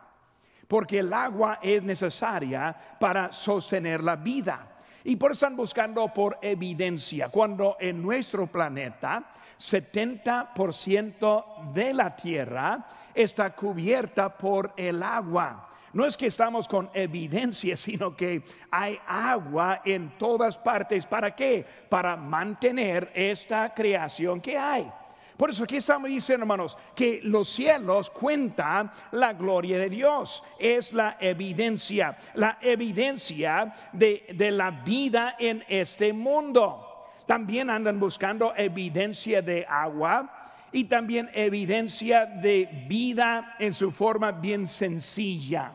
Porque 0.66 0.99
el 0.99 1.12
agua 1.12 1.61
es 1.62 1.85
necesaria 1.85 2.75
para 2.99 3.30
sostener 3.30 4.02
la 4.02 4.16
vida. 4.16 4.68
Y 5.04 5.16
por 5.16 5.32
eso 5.32 5.44
están 5.44 5.56
buscando 5.56 6.08
por 6.08 6.38
evidencia, 6.40 7.28
cuando 7.28 7.76
en 7.78 8.02
nuestro 8.02 8.46
planeta 8.46 9.23
70% 9.58 11.73
de 11.73 11.92
la 11.92 12.16
Tierra 12.16 12.87
está 13.14 13.54
cubierta 13.54 14.34
por 14.37 14.73
el 14.76 15.02
agua. 15.02 15.68
No 15.92 16.06
es 16.06 16.16
que 16.16 16.26
estamos 16.26 16.66
con 16.66 16.90
evidencia, 16.94 17.76
sino 17.76 18.16
que 18.16 18.42
hay 18.70 18.99
agua 19.06 19.82
en 19.84 20.16
todas 20.18 20.56
partes. 20.58 21.06
¿Para 21.06 21.34
qué? 21.34 21.66
Para 21.88 22.16
mantener 22.16 23.12
esta 23.14 23.73
creación 23.75 24.40
que 24.40 24.58
hay. 24.58 24.90
Por 25.37 25.50
eso 25.50 25.64
aquí 25.64 25.76
estamos 25.76 26.09
diciendo, 26.09 26.45
hermanos, 26.45 26.76
que 26.95 27.21
los 27.23 27.49
cielos 27.49 28.11
cuentan 28.11 28.91
la 29.12 29.33
gloria 29.33 29.79
de 29.79 29.88
Dios. 29.88 30.45
Es 30.59 30.93
la 30.93 31.17
evidencia, 31.21 32.17
la 32.35 32.59
evidencia 32.61 33.73
de, 33.93 34.26
de 34.35 34.50
la 34.50 34.71
vida 34.71 35.35
en 35.38 35.64
este 35.69 36.12
mundo. 36.12 37.11
También 37.26 37.71
andan 37.71 37.99
buscando 37.99 38.55
evidencia 38.57 39.43
de 39.43 39.67
agua 39.69 40.53
y 40.71 40.85
también 40.85 41.31
evidencia 41.33 42.26
de 42.26 42.69
vida 42.87 43.57
en 43.59 43.73
su 43.73 43.91
forma 43.91 44.33
bien 44.33 44.69
sencilla. 44.69 45.73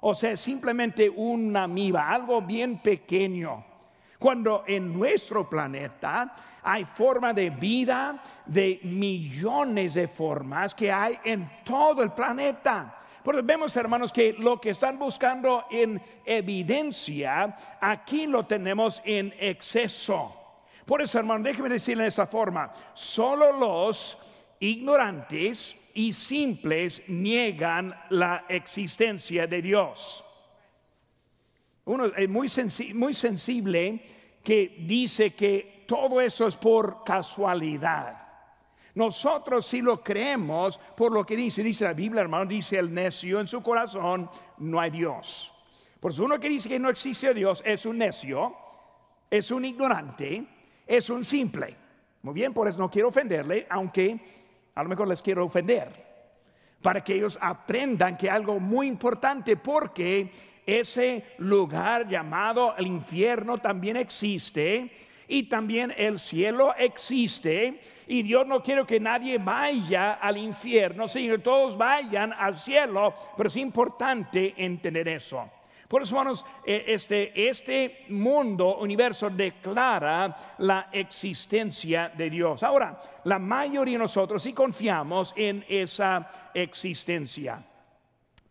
O 0.00 0.14
sea, 0.14 0.36
simplemente 0.36 1.08
una 1.08 1.64
amiba, 1.64 2.08
algo 2.08 2.40
bien 2.42 2.78
pequeño. 2.78 3.67
Cuando 4.18 4.64
en 4.66 4.92
nuestro 4.92 5.48
planeta 5.48 6.34
hay 6.62 6.84
forma 6.84 7.32
de 7.32 7.50
vida 7.50 8.20
de 8.46 8.80
millones 8.82 9.94
de 9.94 10.08
formas 10.08 10.74
que 10.74 10.90
hay 10.90 11.16
en 11.24 11.48
todo 11.64 12.02
el 12.02 12.10
planeta. 12.10 12.96
Porque 13.22 13.42
vemos, 13.42 13.76
hermanos, 13.76 14.12
que 14.12 14.32
lo 14.32 14.60
que 14.60 14.70
están 14.70 14.98
buscando 14.98 15.66
en 15.70 16.00
evidencia, 16.24 17.56
aquí 17.80 18.26
lo 18.26 18.44
tenemos 18.44 19.00
en 19.04 19.32
exceso. 19.38 20.34
Por 20.84 21.02
eso, 21.02 21.18
hermano, 21.18 21.44
déjeme 21.44 21.68
decirle 21.68 22.04
de 22.04 22.08
esa 22.08 22.26
forma, 22.26 22.72
solo 22.94 23.52
los 23.52 24.18
ignorantes 24.58 25.76
y 25.94 26.12
simples 26.12 27.02
niegan 27.06 27.94
la 28.10 28.46
existencia 28.48 29.46
de 29.46 29.62
Dios 29.62 30.24
uno 31.88 32.06
es 32.06 32.28
muy, 32.28 32.48
muy 32.94 33.14
sensible 33.14 34.02
que 34.42 34.76
dice 34.86 35.34
que 35.34 35.84
todo 35.86 36.20
eso 36.20 36.46
es 36.46 36.56
por 36.56 37.02
casualidad. 37.02 38.28
Nosotros 38.94 39.66
si 39.66 39.80
lo 39.80 40.02
creemos 40.02 40.78
por 40.96 41.12
lo 41.12 41.24
que 41.24 41.36
dice, 41.36 41.62
dice 41.62 41.84
la 41.84 41.92
Biblia, 41.92 42.22
hermano, 42.22 42.46
dice 42.46 42.78
el 42.78 42.92
necio 42.92 43.40
en 43.40 43.46
su 43.46 43.62
corazón, 43.62 44.28
no 44.58 44.80
hay 44.80 44.90
Dios. 44.90 45.52
Por 46.00 46.12
eso 46.12 46.24
uno 46.24 46.38
que 46.38 46.48
dice 46.48 46.68
que 46.68 46.78
no 46.78 46.90
existe 46.90 47.32
Dios 47.32 47.62
es 47.64 47.86
un 47.86 47.98
necio, 47.98 48.54
es 49.30 49.50
un 49.50 49.64
ignorante, 49.64 50.44
es 50.86 51.10
un 51.10 51.24
simple. 51.24 51.74
Muy 52.22 52.34
bien, 52.34 52.52
por 52.52 52.68
eso 52.68 52.78
no 52.78 52.90
quiero 52.90 53.08
ofenderle, 53.08 53.66
aunque 53.70 54.18
a 54.74 54.82
lo 54.82 54.88
mejor 54.88 55.08
les 55.08 55.22
quiero 55.22 55.44
ofender, 55.44 55.88
para 56.82 57.02
que 57.02 57.14
ellos 57.14 57.38
aprendan 57.40 58.16
que 58.16 58.28
algo 58.28 58.60
muy 58.60 58.88
importante, 58.88 59.56
porque 59.56 60.30
ese 60.68 61.24
lugar 61.38 62.06
llamado 62.06 62.76
el 62.76 62.86
infierno 62.86 63.56
también 63.56 63.96
existe 63.96 64.90
y 65.26 65.44
también 65.44 65.94
el 65.96 66.18
cielo 66.18 66.74
existe 66.76 67.80
y 68.06 68.22
Dios 68.22 68.46
no 68.46 68.62
quiere 68.62 68.84
que 68.84 69.00
nadie 69.00 69.38
vaya 69.38 70.14
al 70.14 70.36
infierno, 70.36 71.08
sino 71.08 71.36
que 71.36 71.42
todos 71.42 71.78
vayan 71.78 72.34
al 72.34 72.54
cielo, 72.54 73.14
pero 73.34 73.48
es 73.48 73.56
importante 73.56 74.54
entender 74.58 75.08
eso. 75.08 75.50
Por 75.88 76.02
eso, 76.02 76.14
hermanos, 76.14 76.44
eh, 76.66 76.84
este, 76.88 77.48
este 77.48 78.04
mundo, 78.10 78.76
universo, 78.76 79.30
declara 79.30 80.36
la 80.58 80.90
existencia 80.92 82.12
de 82.14 82.28
Dios. 82.28 82.62
Ahora, 82.62 83.00
la 83.24 83.38
mayoría 83.38 83.94
de 83.94 84.00
nosotros 84.00 84.42
sí 84.42 84.52
confiamos 84.52 85.32
en 85.34 85.64
esa 85.66 86.50
existencia. 86.52 87.64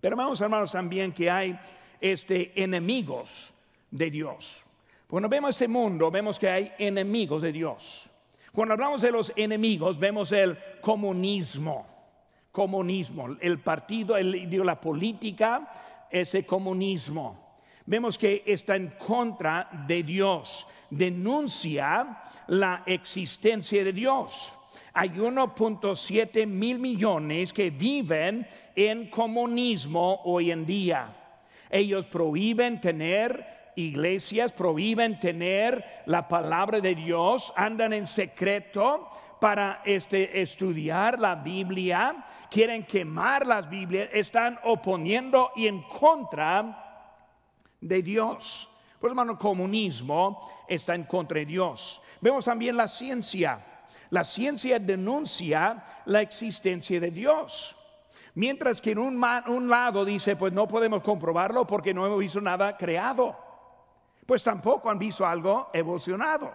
Pero 0.02 0.16
vamos, 0.16 0.42
hermanos, 0.42 0.72
también 0.72 1.12
que 1.12 1.30
hay 1.30 1.60
este, 2.02 2.52
enemigos 2.62 3.54
de 3.92 4.12
Dios. 4.12 4.66
Cuando 5.08 5.30
vemos 5.30 5.56
ese 5.56 5.68
mundo, 5.68 6.12
vemos 6.12 6.38
que 6.38 6.50
hay 6.50 6.72
enemigos 6.78 7.42
de 7.42 7.52
Dios. 7.52 8.10
Cuando 8.52 8.74
hablamos 8.74 9.02
de 9.02 9.12
los 9.12 9.32
enemigos, 9.36 9.98
vemos 9.98 10.32
el 10.32 10.58
comunismo. 10.82 11.88
Comunismo, 12.52 13.38
el 13.40 13.60
partido, 13.60 14.18
la 14.18 14.82
política, 14.82 16.08
ese 16.10 16.46
comunismo. 16.46 17.48
Vemos 17.86 18.18
que 18.18 18.44
está 18.46 18.76
en 18.76 18.96
contra 18.98 19.70
de 19.88 20.04
Dios, 20.04 20.68
denuncia 20.90 22.22
la 22.48 22.84
existencia 22.86 23.84
de 23.84 23.94
Dios. 23.94 24.54
Hay 24.94 25.10
1.7 25.10 26.48
mil 26.48 26.80
millones 26.80 27.54
que 27.54 27.70
viven 27.70 28.46
en 28.76 29.10
comunismo 29.10 30.22
hoy 30.26 30.52
en 30.52 30.66
día. 30.66 31.27
Ellos 31.70 32.06
prohíben 32.06 32.80
tener 32.82 33.58
iglesias 33.78 34.52
prohíben 34.52 35.20
tener 35.20 35.86
la 36.08 36.28
palabra 36.28 36.80
de 36.80 36.96
Dios, 36.96 37.54
andan 37.56 37.94
en 37.94 38.08
secreto 38.08 39.10
para 39.40 39.82
este, 39.86 40.42
estudiar 40.42 41.20
la 41.20 41.36
Biblia, 41.36 42.26
quieren 42.50 42.84
quemar 42.84 43.46
las 43.46 43.70
Biblias, 43.70 44.10
están 44.12 44.60
oponiendo 44.64 45.52
y 45.56 45.68
en 45.68 45.84
contra 45.84 47.06
de 47.80 48.02
Dios. 48.02 48.70
Por 49.00 49.12
hermano, 49.12 49.38
comunismo 49.38 50.66
está 50.68 50.96
en 50.96 51.04
contra 51.04 51.38
de 51.38 51.46
Dios. 51.46 52.02
Vemos 52.20 52.46
también 52.46 52.76
la 52.76 52.88
ciencia. 52.88 53.64
La 54.10 54.24
ciencia 54.24 54.80
denuncia 54.80 55.84
la 56.06 56.22
existencia 56.22 57.00
de 57.00 57.12
Dios. 57.12 57.78
Mientras 58.38 58.82
que 58.82 58.92
en 58.92 59.00
un, 59.00 59.24
un 59.48 59.70
lado 59.70 60.06
dice, 60.06 60.36
pues 60.36 60.54
no 60.54 60.68
podemos 60.68 61.02
comprobarlo 61.02 61.66
porque 61.66 61.94
no 61.94 62.06
hemos 62.06 62.20
visto 62.20 62.40
nada 62.40 62.78
creado 62.78 63.48
pues 64.28 64.44
tampoco 64.44 64.92
han 64.92 65.00
visto 65.00 65.26
algo 65.26 65.72
evolucionado. 65.74 66.54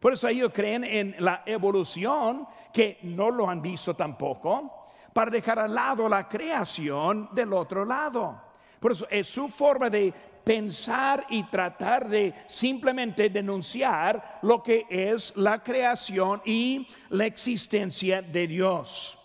Por 0.00 0.12
eso 0.12 0.28
ellos 0.28 0.50
creen 0.52 0.84
en 0.84 1.14
la 1.20 1.42
evolución, 1.46 2.46
que 2.72 2.98
no 3.02 3.30
lo 3.30 3.48
han 3.48 3.62
visto 3.62 3.94
tampoco, 3.94 4.86
para 5.14 5.30
dejar 5.30 5.60
al 5.60 5.74
lado 5.74 6.08
la 6.08 6.28
creación 6.28 7.30
del 7.32 7.52
otro 7.54 7.84
lado. 7.84 8.42
Por 8.80 8.92
eso 8.92 9.06
es 9.08 9.26
su 9.28 9.48
forma 9.48 9.88
de 9.88 10.12
pensar 10.44 11.26
y 11.30 11.44
tratar 11.44 12.08
de 12.08 12.34
simplemente 12.46 13.30
denunciar 13.30 14.40
lo 14.42 14.62
que 14.62 14.84
es 14.90 15.32
la 15.36 15.62
creación 15.62 16.42
y 16.44 16.86
la 17.10 17.24
existencia 17.24 18.20
de 18.20 18.46
Dios. 18.48 19.18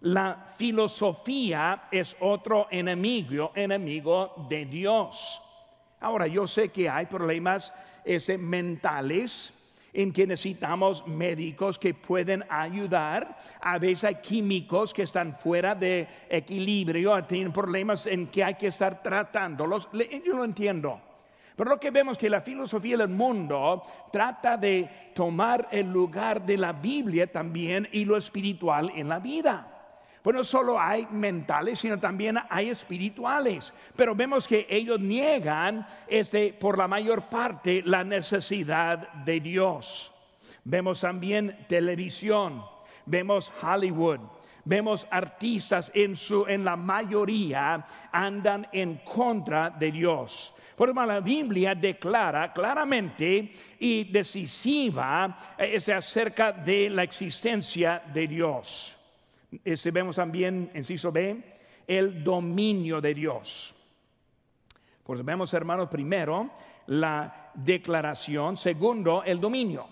La 0.00 0.44
filosofía 0.56 1.88
es 1.90 2.16
otro 2.20 2.68
enemigo, 2.70 3.52
enemigo 3.54 4.46
de 4.48 4.64
Dios. 4.66 5.42
Ahora, 6.00 6.26
yo 6.28 6.46
sé 6.46 6.68
que 6.68 6.88
hay 6.88 7.06
problemas 7.06 7.74
este, 8.04 8.38
mentales 8.38 9.52
en 9.92 10.12
que 10.12 10.26
necesitamos 10.26 11.04
médicos 11.08 11.78
que 11.78 11.94
pueden 11.94 12.44
ayudar. 12.48 13.36
A 13.60 13.78
veces 13.78 14.04
hay 14.04 14.14
químicos 14.16 14.94
que 14.94 15.02
están 15.02 15.36
fuera 15.36 15.74
de 15.74 16.06
equilibrio, 16.28 17.24
tienen 17.24 17.52
problemas 17.52 18.06
en 18.06 18.28
que 18.28 18.44
hay 18.44 18.54
que 18.54 18.68
estar 18.68 19.02
tratándolos. 19.02 19.88
Yo 19.92 20.36
lo 20.36 20.44
entiendo. 20.44 21.00
Pero 21.56 21.70
lo 21.70 21.80
que 21.80 21.90
vemos 21.90 22.16
que 22.16 22.30
la 22.30 22.40
filosofía 22.40 22.96
del 22.96 23.08
mundo 23.08 23.82
trata 24.12 24.56
de 24.56 25.10
tomar 25.12 25.66
el 25.72 25.90
lugar 25.90 26.46
de 26.46 26.56
la 26.56 26.72
Biblia 26.72 27.26
también 27.26 27.88
y 27.90 28.04
lo 28.04 28.16
espiritual 28.16 28.92
en 28.94 29.08
la 29.08 29.18
vida. 29.18 29.77
Pues 30.28 30.36
no 30.36 30.44
solo 30.44 30.78
hay 30.78 31.06
mentales, 31.10 31.78
sino 31.78 31.96
también 31.96 32.36
hay 32.50 32.68
espirituales. 32.68 33.72
Pero 33.96 34.14
vemos 34.14 34.46
que 34.46 34.66
ellos 34.68 35.00
niegan 35.00 35.86
este, 36.06 36.52
por 36.52 36.76
la 36.76 36.86
mayor 36.86 37.30
parte 37.30 37.82
la 37.86 38.04
necesidad 38.04 39.10
de 39.24 39.40
Dios. 39.40 40.12
Vemos 40.64 41.00
también 41.00 41.64
televisión, 41.66 42.62
vemos 43.06 43.50
Hollywood, 43.62 44.20
vemos 44.66 45.08
artistas 45.10 45.90
en 45.94 46.14
su 46.14 46.44
en 46.46 46.62
la 46.62 46.76
mayoría 46.76 47.86
andan 48.12 48.68
en 48.70 48.98
contra 48.98 49.70
de 49.70 49.90
Dios. 49.90 50.54
Por 50.76 50.90
eso 50.90 51.06
la 51.06 51.20
Biblia 51.20 51.74
declara 51.74 52.52
claramente 52.52 53.50
y 53.78 54.04
decisiva 54.04 55.54
eh, 55.56 55.78
acerca 55.96 56.52
de 56.52 56.90
la 56.90 57.02
existencia 57.02 58.02
de 58.12 58.26
Dios. 58.26 58.97
Ese 59.64 59.90
vemos 59.90 60.16
también, 60.16 60.70
inciso 60.74 61.10
B, 61.10 61.58
el 61.86 62.22
dominio 62.22 63.00
de 63.00 63.14
Dios. 63.14 63.74
Pues 65.02 65.24
vemos, 65.24 65.54
hermanos, 65.54 65.88
primero 65.88 66.50
la 66.86 67.50
declaración, 67.54 68.56
segundo, 68.56 69.22
el 69.24 69.40
dominio. 69.40 69.86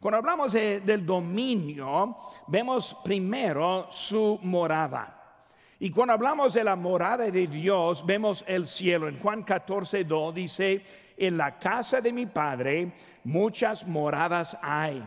Cuando 0.00 0.18
hablamos 0.18 0.52
del 0.52 1.06
dominio, 1.06 2.16
vemos 2.48 2.96
primero 3.04 3.86
su 3.90 4.38
morada. 4.42 5.18
Y 5.78 5.90
cuando 5.90 6.14
hablamos 6.14 6.54
de 6.54 6.64
la 6.64 6.76
morada 6.76 7.30
de 7.30 7.46
Dios, 7.46 8.04
vemos 8.04 8.44
el 8.48 8.66
cielo. 8.66 9.08
En 9.08 9.18
Juan 9.20 9.42
14, 9.42 10.04
2 10.04 10.34
dice, 10.34 10.82
en 11.16 11.36
la 11.36 11.58
casa 11.58 12.00
de 12.00 12.12
mi 12.12 12.26
Padre 12.26 12.92
muchas 13.24 13.86
moradas 13.86 14.56
hay. 14.60 15.02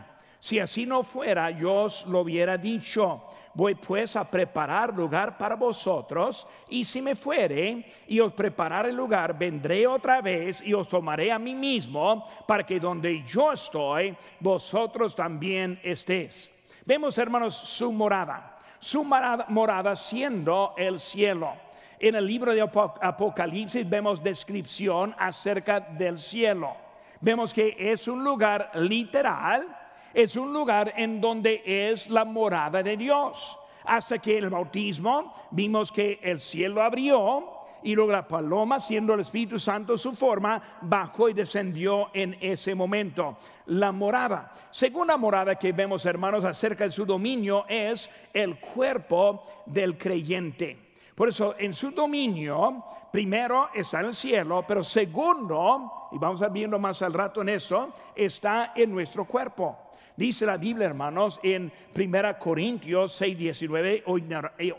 Si 0.46 0.60
así 0.60 0.86
no 0.86 1.02
fuera, 1.02 1.50
yo 1.50 1.74
os 1.74 2.06
lo 2.06 2.20
hubiera 2.20 2.56
dicho 2.56 3.20
Voy 3.52 3.74
pues 3.74 4.14
a 4.16 4.30
preparar 4.30 4.94
lugar 4.94 5.38
para 5.38 5.56
vosotros, 5.56 6.46
y 6.68 6.84
si 6.84 7.00
me 7.00 7.16
fuere 7.16 7.86
y 8.06 8.20
os 8.20 8.34
preparar 8.34 8.84
el 8.84 8.94
lugar, 8.94 9.36
vendré 9.36 9.86
otra 9.86 10.20
vez 10.20 10.60
y 10.60 10.74
os 10.74 10.86
tomaré 10.86 11.32
a 11.32 11.38
mí 11.38 11.54
mismo, 11.54 12.22
para 12.46 12.66
que 12.66 12.78
donde 12.78 13.24
yo 13.24 13.52
estoy, 13.52 14.14
vosotros 14.40 15.16
también 15.16 15.80
estéis. 15.82 16.52
Vemos, 16.84 17.16
hermanos, 17.16 17.56
su 17.56 17.90
morada, 17.90 18.58
su 18.78 19.02
morada 19.02 19.96
siendo 19.96 20.74
el 20.76 21.00
cielo. 21.00 21.54
En 21.98 22.14
el 22.14 22.26
libro 22.26 22.52
de 22.52 22.60
Apocalipsis 22.60 23.88
vemos 23.88 24.22
descripción 24.22 25.14
acerca 25.18 25.80
del 25.80 26.18
cielo. 26.18 26.76
Vemos 27.22 27.54
que 27.54 27.74
es 27.78 28.06
un 28.06 28.22
lugar 28.22 28.70
literal, 28.74 29.66
es 30.12 30.36
un 30.36 30.52
lugar 30.52 30.94
en 30.96 31.20
donde 31.20 31.62
es 31.64 32.08
la 32.08 32.24
morada 32.24 32.82
de 32.82 32.96
Dios. 32.96 33.58
Hasta 33.84 34.18
que 34.18 34.38
el 34.38 34.50
bautismo 34.50 35.32
vimos 35.50 35.92
que 35.92 36.18
el 36.22 36.40
cielo 36.40 36.82
abrió 36.82 37.56
y 37.82 37.94
luego 37.94 38.10
la 38.10 38.26
paloma, 38.26 38.80
siendo 38.80 39.14
el 39.14 39.20
Espíritu 39.20 39.58
Santo 39.58 39.96
su 39.96 40.12
forma, 40.16 40.60
bajó 40.80 41.28
y 41.28 41.34
descendió 41.34 42.10
en 42.12 42.36
ese 42.40 42.74
momento. 42.74 43.36
La 43.66 43.92
morada. 43.92 44.50
Segunda 44.70 45.16
morada 45.16 45.54
que 45.54 45.70
vemos, 45.70 46.04
hermanos, 46.04 46.44
acerca 46.44 46.84
de 46.84 46.90
su 46.90 47.06
dominio 47.06 47.64
es 47.68 48.10
el 48.32 48.58
cuerpo 48.58 49.44
del 49.66 49.96
creyente. 49.96 50.86
Por 51.14 51.28
eso, 51.28 51.54
en 51.58 51.72
su 51.72 51.92
dominio, 51.92 52.84
primero 53.12 53.70
está 53.72 54.00
en 54.00 54.06
el 54.06 54.14
cielo, 54.14 54.64
pero 54.66 54.82
segundo, 54.82 56.08
y 56.12 56.18
vamos 56.18 56.42
a 56.42 56.48
viendo 56.48 56.78
más 56.78 57.00
al 57.02 57.14
rato 57.14 57.40
en 57.40 57.50
esto, 57.50 57.90
está 58.14 58.72
en 58.74 58.92
nuestro 58.92 59.24
cuerpo. 59.24 59.85
Dice 60.16 60.46
la 60.46 60.56
Biblia, 60.56 60.86
hermanos, 60.86 61.38
en 61.42 61.70
1 61.94 62.38
Corintios 62.38 63.12
6, 63.12 63.36
19, 63.36 64.04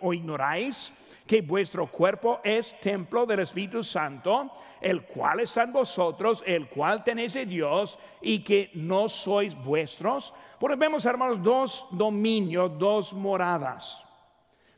o 0.02 0.14
ignoráis 0.14 0.92
que 1.28 1.42
vuestro 1.42 1.86
cuerpo 1.88 2.40
es 2.44 2.80
templo 2.80 3.26
del 3.26 3.42
Espíritu 3.42 3.84
Santo, 3.84 4.52
el 4.82 5.04
cual 5.04 5.42
está 5.42 5.64
en 5.64 5.74
vosotros, 5.74 6.44
el 6.48 6.68
cual 6.70 7.04
tenéis 7.04 7.34
de 7.34 7.46
Dios, 7.46 8.00
y 8.22 8.40
que 8.40 8.72
no 8.74 9.08
sois 9.08 9.54
vuestros. 9.56 10.34
Porque 10.60 10.78
vemos, 10.78 11.06
hermanos, 11.06 11.44
dos 11.44 11.86
dominios, 11.92 12.80
dos 12.80 13.14
moradas. 13.14 14.06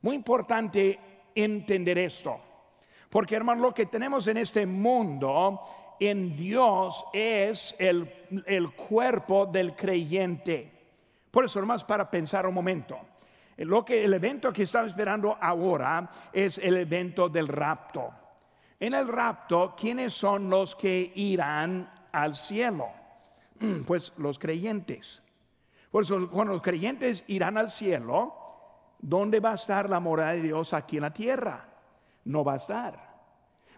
Muy 0.02 0.16
importante 0.16 1.00
entender 1.36 2.00
esto. 2.00 2.40
Porque, 3.10 3.36
hermanos, 3.36 3.62
lo 3.62 3.74
que 3.74 3.86
tenemos 3.86 4.28
en 4.28 4.38
este 4.38 4.66
mundo 4.66 5.62
en 6.00 6.36
Dios 6.36 7.06
es 7.14 7.76
el, 7.78 8.10
cuerpo 8.76 9.46
del 9.46 9.76
creyente. 9.76 10.72
Por 11.30 11.46
eso, 11.46 11.64
más 11.66 11.84
para 11.84 12.10
pensar 12.10 12.48
un 12.48 12.54
momento. 12.54 12.98
Lo 13.58 13.84
que 13.84 14.06
el 14.06 14.14
evento 14.14 14.54
que 14.54 14.64
estamos 14.64 14.92
esperando 14.92 15.38
ahora 15.40 16.10
es 16.32 16.58
el 16.58 16.78
evento 16.78 17.28
del 17.28 17.48
rapto. 17.48 18.12
En 18.80 18.94
el 18.94 19.08
rapto, 19.08 19.76
¿quiénes 19.78 20.14
son 20.14 20.50
los 20.50 20.76
que 20.76 21.12
irán 21.16 21.92
al 22.12 22.36
cielo? 22.36 22.88
Pues 23.86 24.14
los 24.18 24.40
creyentes. 24.40 25.22
Por 25.92 26.04
eso, 26.04 26.30
cuando 26.30 26.54
los 26.54 26.62
creyentes 26.62 27.26
irán 27.28 27.58
al 27.58 27.70
cielo, 27.70 28.34
¿dónde 29.00 29.40
va 29.40 29.52
a 29.52 29.56
estar 29.56 29.90
la 29.90 30.00
morada 30.00 30.32
de 30.32 30.44
Dios 30.44 30.74
aquí 30.74 30.96
en 30.98 31.02
la 31.02 31.14
tierra? 31.14 31.66
No 32.24 32.44
va 32.44 32.54
a 32.54 32.58
estar. 32.58 33.09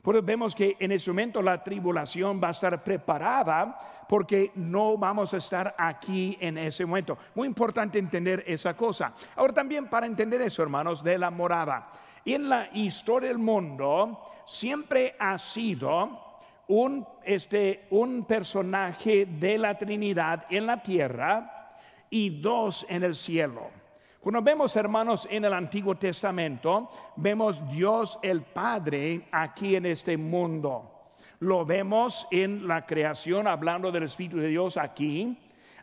Pues 0.01 0.25
vemos 0.25 0.55
que 0.55 0.77
en 0.79 0.91
ese 0.91 1.11
momento 1.11 1.41
la 1.41 1.63
tribulación 1.63 2.41
va 2.43 2.47
a 2.47 2.51
estar 2.51 2.83
preparada 2.83 4.05
porque 4.09 4.51
no 4.55 4.97
vamos 4.97 5.33
a 5.33 5.37
estar 5.37 5.75
aquí 5.77 6.37
en 6.41 6.57
ese 6.57 6.85
momento. 6.85 7.17
Muy 7.35 7.47
importante 7.47 7.99
entender 7.99 8.43
esa 8.47 8.75
cosa. 8.75 9.13
Ahora 9.35 9.53
también 9.53 9.87
para 9.87 10.07
entender 10.07 10.41
eso, 10.41 10.63
hermanos, 10.63 11.03
de 11.03 11.17
la 11.17 11.29
morada. 11.29 11.91
En 12.25 12.49
la 12.49 12.69
historia 12.73 13.29
del 13.29 13.37
mundo 13.37 14.19
siempre 14.45 15.15
ha 15.19 15.37
sido 15.37 16.31
un, 16.67 17.05
este, 17.23 17.87
un 17.91 18.25
personaje 18.25 19.25
de 19.25 19.57
la 19.57 19.77
Trinidad 19.77 20.45
en 20.49 20.65
la 20.65 20.81
tierra 20.81 21.77
y 22.09 22.41
dos 22.41 22.85
en 22.89 23.03
el 23.03 23.13
cielo. 23.13 23.80
Cuando 24.21 24.43
vemos, 24.43 24.75
hermanos, 24.75 25.27
en 25.31 25.45
el 25.45 25.53
Antiguo 25.53 25.95
Testamento, 25.95 26.91
vemos 27.15 27.67
Dios 27.71 28.19
el 28.21 28.43
Padre 28.43 29.27
aquí 29.31 29.75
en 29.75 29.87
este 29.87 30.15
mundo. 30.15 31.13
Lo 31.39 31.65
vemos 31.65 32.27
en 32.29 32.67
la 32.67 32.85
creación, 32.85 33.47
hablando 33.47 33.91
del 33.91 34.03
Espíritu 34.03 34.37
de 34.37 34.49
Dios 34.49 34.77
aquí. 34.77 35.35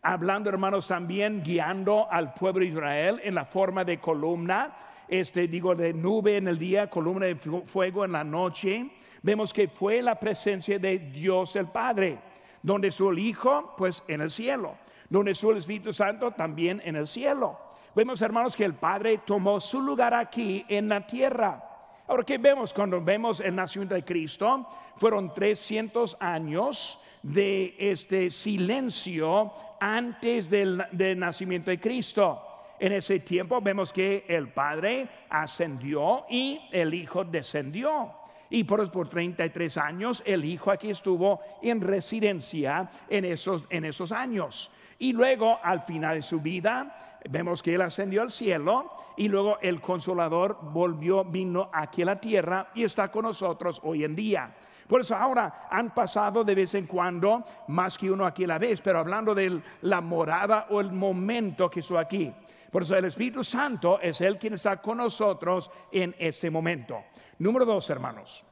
Hablando, 0.03 0.51
hermanos, 0.51 0.87
también 0.87 1.43
guiando 1.43 2.07
al 2.09 2.33
pueblo 2.33 2.61
de 2.61 2.67
Israel 2.67 3.21
en 3.25 3.35
la 3.35 3.45
forma 3.45 3.85
de 3.85 3.99
columna, 3.99 4.73
este 5.09 5.49
digo 5.49 5.75
de 5.75 5.93
nube 5.93 6.37
en 6.37 6.47
el 6.47 6.61
día, 6.61 6.89
columna 6.89 7.27
de 7.27 7.35
fuego 7.35 8.05
en 8.05 8.13
la 8.13 8.23
noche. 8.23 8.89
Vemos 9.21 9.53
que 9.53 9.67
fue 9.67 10.01
la 10.01 10.15
presencia 10.15 10.79
de 10.79 10.97
Dios 11.01 11.57
el 11.57 11.67
Padre, 11.67 12.21
donde 12.63 12.87
el 12.97 13.19
Hijo, 13.19 13.75
pues 13.77 14.05
en 14.07 14.21
el 14.21 14.31
cielo, 14.31 14.77
donde 15.11 15.33
el 15.33 15.57
Espíritu 15.57 15.93
Santo, 15.93 16.31
también 16.31 16.81
en 16.85 16.95
el 16.95 17.09
cielo. 17.09 17.68
Vemos, 17.95 18.23
hermanos, 18.23 18.57
que 18.57 18.65
el 18.65 18.75
Padre 18.75 19.19
tomó 19.27 19.59
su 19.61 19.81
lugar 19.81 20.15
aquí 20.15 20.65
en 20.69 20.89
la 20.89 21.07
tierra. 21.07 21.65
Ahora, 22.07 22.23
¿qué 22.23 22.39
vemos 22.39 22.73
cuando 22.73 23.03
vemos 23.03 23.41
el 23.41 23.55
nacimiento 23.55 23.95
de 23.95 24.05
Cristo? 24.05 24.67
Fueron 24.97 25.35
300 25.35 26.17
años 26.21 27.01
de 27.23 27.75
este 27.79 28.31
silencio 28.31 29.53
antes 29.81 30.49
del, 30.49 30.85
nacimiento 31.17 31.71
de 31.71 31.81
Cristo. 31.81 32.45
En 32.79 32.93
ese 32.93 33.21
tiempo 33.21 33.61
vemos 33.61 33.93
que 33.93 34.25
el 34.29 34.49
Padre 34.49 35.09
ascendió 35.29 36.25
y 36.31 36.61
el 36.73 36.95
Hijo 36.95 37.25
descendió. 37.25 38.13
Y 38.51 38.65
por, 38.65 38.91
por 38.91 39.09
33 39.09 39.77
años 39.77 40.23
el 40.25 40.45
Hijo 40.45 40.71
aquí 40.71 40.91
estuvo 40.91 41.41
en 41.61 41.81
residencia 41.81 42.89
en 43.09 43.25
esos, 43.25 43.67
en 43.69 43.85
esos 43.85 44.13
años. 44.13 44.71
Y 44.99 45.13
luego 45.13 45.59
al 45.63 45.81
final 45.81 46.17
de 46.17 46.23
su 46.23 46.41
vida 46.41 47.19
vemos 47.29 47.63
que 47.63 47.75
él 47.75 47.83
ascendió 47.83 48.23
al 48.23 48.31
cielo 48.31 48.91
y 49.17 49.29
luego 49.29 49.59
el 49.61 49.81
consolador 49.81 50.59
volvió, 50.63 51.25
vino 51.25 51.71
aquí 51.73 52.03
a 52.03 52.07
la 52.07 52.21
tierra 52.21 52.69
y 52.75 52.85
está 52.85 53.11
con 53.11 53.25
nosotros 53.25 53.81
hoy 53.85 54.05
en 54.05 54.17
día. 54.17 54.55
Por 54.87 55.03
eso 55.03 55.15
ahora 55.15 55.69
han 55.71 55.95
pasado 55.95 56.43
de 56.43 56.55
vez 56.55 56.75
en 56.75 56.87
cuando 56.87 57.45
más 57.69 57.99
que 57.99 58.11
uno 58.11 58.25
aquí 58.25 58.45
a 58.45 58.49
la 58.49 58.59
vez, 58.59 58.81
pero 58.81 58.99
hablando 58.99 59.35
de 59.35 59.61
la 59.83 60.01
morada 60.01 60.67
o 60.71 60.81
el 60.81 60.91
momento 60.91 61.71
que 61.71 61.81
estoy 61.81 61.99
aquí. 61.99 62.33
Por 62.71 62.83
eso 62.83 62.97
el 62.97 63.05
Espíritu 63.05 63.45
Santo 63.45 64.01
es 64.01 64.21
el 64.21 64.39
quien 64.39 64.55
está 64.55 64.81
con 64.81 64.99
nosotros 64.99 65.71
en 65.93 66.15
este 66.19 66.51
momento. 66.51 67.05
Número 67.39 67.65
dos, 67.65 67.89
hermanos. 67.91 68.45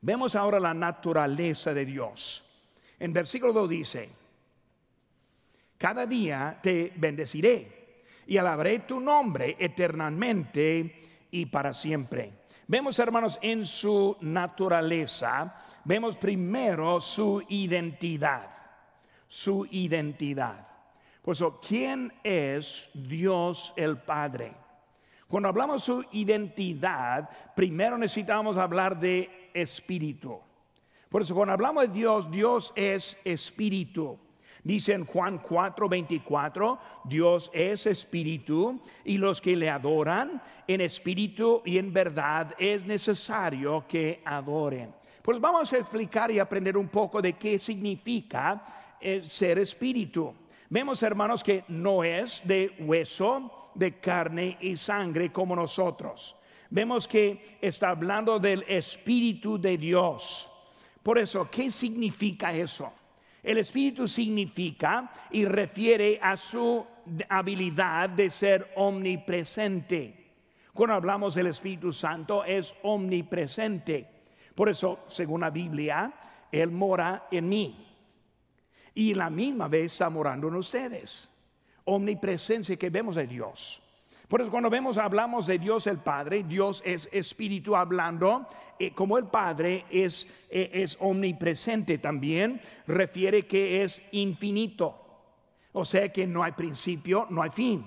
Vemos 0.00 0.34
ahora 0.34 0.58
la 0.58 0.74
naturaleza 0.74 1.74
de 1.74 1.84
Dios. 1.84 2.44
En 2.98 3.12
versículo 3.12 3.52
2 3.52 3.68
dice, 3.68 4.10
cada 5.80 6.04
día 6.04 6.58
te 6.62 6.92
bendeciré 6.94 8.02
y 8.26 8.36
alabaré 8.36 8.80
tu 8.80 9.00
nombre 9.00 9.56
eternamente 9.58 11.08
y 11.30 11.46
para 11.46 11.72
siempre. 11.72 12.32
Vemos, 12.66 12.98
hermanos, 12.98 13.38
en 13.40 13.64
su 13.64 14.14
naturaleza, 14.20 15.58
vemos 15.82 16.18
primero 16.18 17.00
su 17.00 17.42
identidad, 17.48 18.50
su 19.26 19.66
identidad. 19.70 20.68
Por 21.22 21.32
eso, 21.32 21.58
¿quién 21.66 22.12
es 22.22 22.90
Dios 22.92 23.72
el 23.74 23.96
Padre? 23.96 24.52
Cuando 25.28 25.48
hablamos 25.48 25.82
su 25.82 26.04
identidad, 26.12 27.26
primero 27.56 27.96
necesitamos 27.96 28.58
hablar 28.58 29.00
de 29.00 29.50
espíritu. 29.54 30.38
Por 31.08 31.22
eso, 31.22 31.34
cuando 31.34 31.54
hablamos 31.54 31.88
de 31.88 31.94
Dios, 31.94 32.30
Dios 32.30 32.70
es 32.76 33.16
espíritu. 33.24 34.18
Dice 34.62 34.92
en 34.92 35.06
Juan 35.06 35.38
4, 35.38 35.88
24, 35.88 36.78
Dios 37.04 37.50
es 37.54 37.86
espíritu 37.86 38.80
y 39.04 39.18
los 39.18 39.40
que 39.40 39.56
le 39.56 39.70
adoran 39.70 40.42
en 40.66 40.80
espíritu 40.82 41.62
y 41.64 41.78
en 41.78 41.92
verdad 41.92 42.54
es 42.58 42.84
necesario 42.84 43.84
que 43.88 44.20
adoren. 44.24 44.94
Pues 45.22 45.40
vamos 45.40 45.72
a 45.72 45.78
explicar 45.78 46.30
y 46.30 46.38
aprender 46.38 46.76
un 46.76 46.88
poco 46.88 47.22
de 47.22 47.34
qué 47.34 47.58
significa 47.58 48.64
ser 49.22 49.58
espíritu. 49.58 50.34
Vemos, 50.68 51.02
hermanos, 51.02 51.42
que 51.42 51.64
no 51.68 52.04
es 52.04 52.42
de 52.46 52.76
hueso, 52.80 53.70
de 53.74 53.98
carne 53.98 54.56
y 54.60 54.76
sangre 54.76 55.32
como 55.32 55.56
nosotros. 55.56 56.36
Vemos 56.70 57.08
que 57.08 57.58
está 57.60 57.90
hablando 57.90 58.38
del 58.38 58.62
espíritu 58.68 59.60
de 59.60 59.76
Dios. 59.76 60.48
Por 61.02 61.18
eso, 61.18 61.48
¿qué 61.50 61.70
significa 61.70 62.52
eso? 62.52 62.92
El 63.42 63.58
espíritu 63.58 64.06
significa 64.06 65.10
y 65.30 65.44
refiere 65.44 66.18
a 66.22 66.36
su 66.36 66.84
habilidad 67.28 68.10
de 68.10 68.28
ser 68.28 68.72
omnipresente. 68.76 70.20
Cuando 70.72 70.94
hablamos 70.94 71.34
del 71.34 71.48
Espíritu 71.48 71.92
Santo 71.92 72.44
es 72.44 72.74
omnipresente. 72.82 74.06
Por 74.54 74.68
eso, 74.68 75.00
según 75.08 75.40
la 75.40 75.50
Biblia, 75.50 76.12
Él 76.52 76.70
mora 76.70 77.26
en 77.30 77.48
mí. 77.48 77.86
Y 78.94 79.14
la 79.14 79.30
misma 79.30 79.68
vez 79.68 79.92
está 79.92 80.10
morando 80.10 80.48
en 80.48 80.54
ustedes. 80.56 81.28
Omnipresencia 81.84 82.76
que 82.76 82.90
vemos 82.90 83.16
de 83.16 83.26
Dios. 83.26 83.82
Por 84.30 84.40
eso 84.40 84.50
cuando 84.52 84.70
vemos, 84.70 84.96
hablamos 84.96 85.48
de 85.48 85.58
Dios 85.58 85.88
el 85.88 85.98
Padre, 85.98 86.44
Dios 86.44 86.84
es 86.86 87.08
espíritu 87.10 87.74
hablando, 87.74 88.46
eh, 88.78 88.92
como 88.92 89.18
el 89.18 89.24
Padre 89.24 89.86
es, 89.90 90.24
eh, 90.48 90.70
es 90.72 90.96
omnipresente 91.00 91.98
también, 91.98 92.60
refiere 92.86 93.48
que 93.48 93.82
es 93.82 94.00
infinito. 94.12 94.94
O 95.72 95.84
sea 95.84 96.12
que 96.12 96.28
no 96.28 96.44
hay 96.44 96.52
principio, 96.52 97.26
no 97.30 97.42
hay 97.42 97.50
fin. 97.50 97.84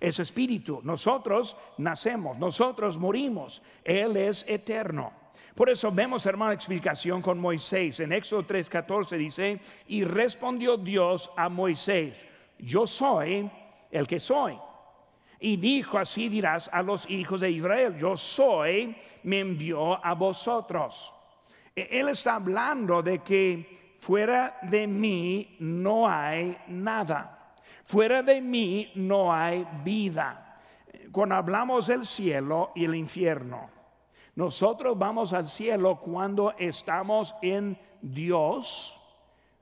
Es 0.00 0.18
espíritu. 0.18 0.80
Nosotros 0.82 1.56
nacemos, 1.78 2.40
nosotros 2.40 2.98
morimos. 2.98 3.62
Él 3.84 4.16
es 4.16 4.44
eterno. 4.48 5.12
Por 5.54 5.70
eso 5.70 5.92
vemos, 5.92 6.26
hermano, 6.26 6.50
explicación 6.50 7.22
con 7.22 7.38
Moisés. 7.38 8.00
En 8.00 8.12
Éxodo 8.12 8.42
3:14 8.44 9.16
dice, 9.16 9.60
y 9.86 10.02
respondió 10.02 10.76
Dios 10.76 11.30
a 11.36 11.48
Moisés, 11.48 12.26
yo 12.58 12.84
soy 12.84 13.48
el 13.92 14.08
que 14.08 14.18
soy. 14.18 14.58
Y 15.40 15.56
dijo, 15.56 15.98
así 15.98 16.28
dirás 16.28 16.70
a 16.72 16.82
los 16.82 17.08
hijos 17.10 17.40
de 17.40 17.50
Israel, 17.50 17.96
yo 17.96 18.16
soy, 18.16 18.96
me 19.24 19.40
envió 19.40 20.04
a 20.04 20.14
vosotros. 20.14 21.12
E, 21.74 21.88
él 22.00 22.08
está 22.08 22.36
hablando 22.36 23.02
de 23.02 23.18
que 23.18 23.96
fuera 23.98 24.58
de 24.62 24.86
mí 24.86 25.56
no 25.58 26.08
hay 26.08 26.56
nada. 26.68 27.54
Fuera 27.84 28.22
de 28.22 28.40
mí 28.40 28.92
no 28.94 29.32
hay 29.32 29.66
vida. 29.84 30.58
Cuando 31.12 31.34
hablamos 31.34 31.86
del 31.86 32.06
cielo 32.06 32.72
y 32.74 32.84
el 32.84 32.94
infierno, 32.94 33.70
nosotros 34.36 34.98
vamos 34.98 35.32
al 35.32 35.46
cielo 35.46 36.00
cuando 36.00 36.54
estamos 36.58 37.34
en 37.40 37.78
Dios, 38.02 39.00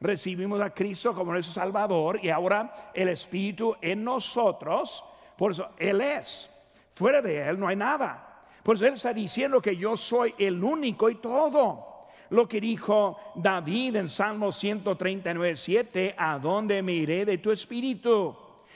recibimos 0.00 0.60
a 0.60 0.70
Cristo 0.70 1.14
como 1.14 1.32
nuestro 1.32 1.54
Salvador 1.54 2.18
y 2.22 2.30
ahora 2.30 2.90
el 2.94 3.08
Espíritu 3.08 3.76
en 3.80 4.02
nosotros 4.02 5.04
por 5.36 5.52
eso 5.52 5.70
Él 5.78 6.00
es. 6.00 6.48
Fuera 6.94 7.22
de 7.22 7.48
Él 7.48 7.58
no 7.58 7.68
hay 7.68 7.76
nada. 7.76 8.44
Por 8.62 8.76
eso 8.76 8.86
Él 8.86 8.94
está 8.94 9.12
diciendo 9.12 9.60
que 9.60 9.76
yo 9.76 9.96
soy 9.96 10.34
el 10.38 10.62
único 10.62 11.10
y 11.10 11.16
todo. 11.16 11.92
Lo 12.30 12.48
que 12.48 12.60
dijo 12.60 13.18
David 13.34 13.96
en 13.96 14.08
Salmo 14.08 14.50
139, 14.50 15.54
7, 15.54 16.14
¿a 16.16 16.38
dónde 16.38 16.80
me 16.82 16.92
iré 16.92 17.26
de 17.26 17.38
tu 17.38 17.50
espíritu? 17.50 18.34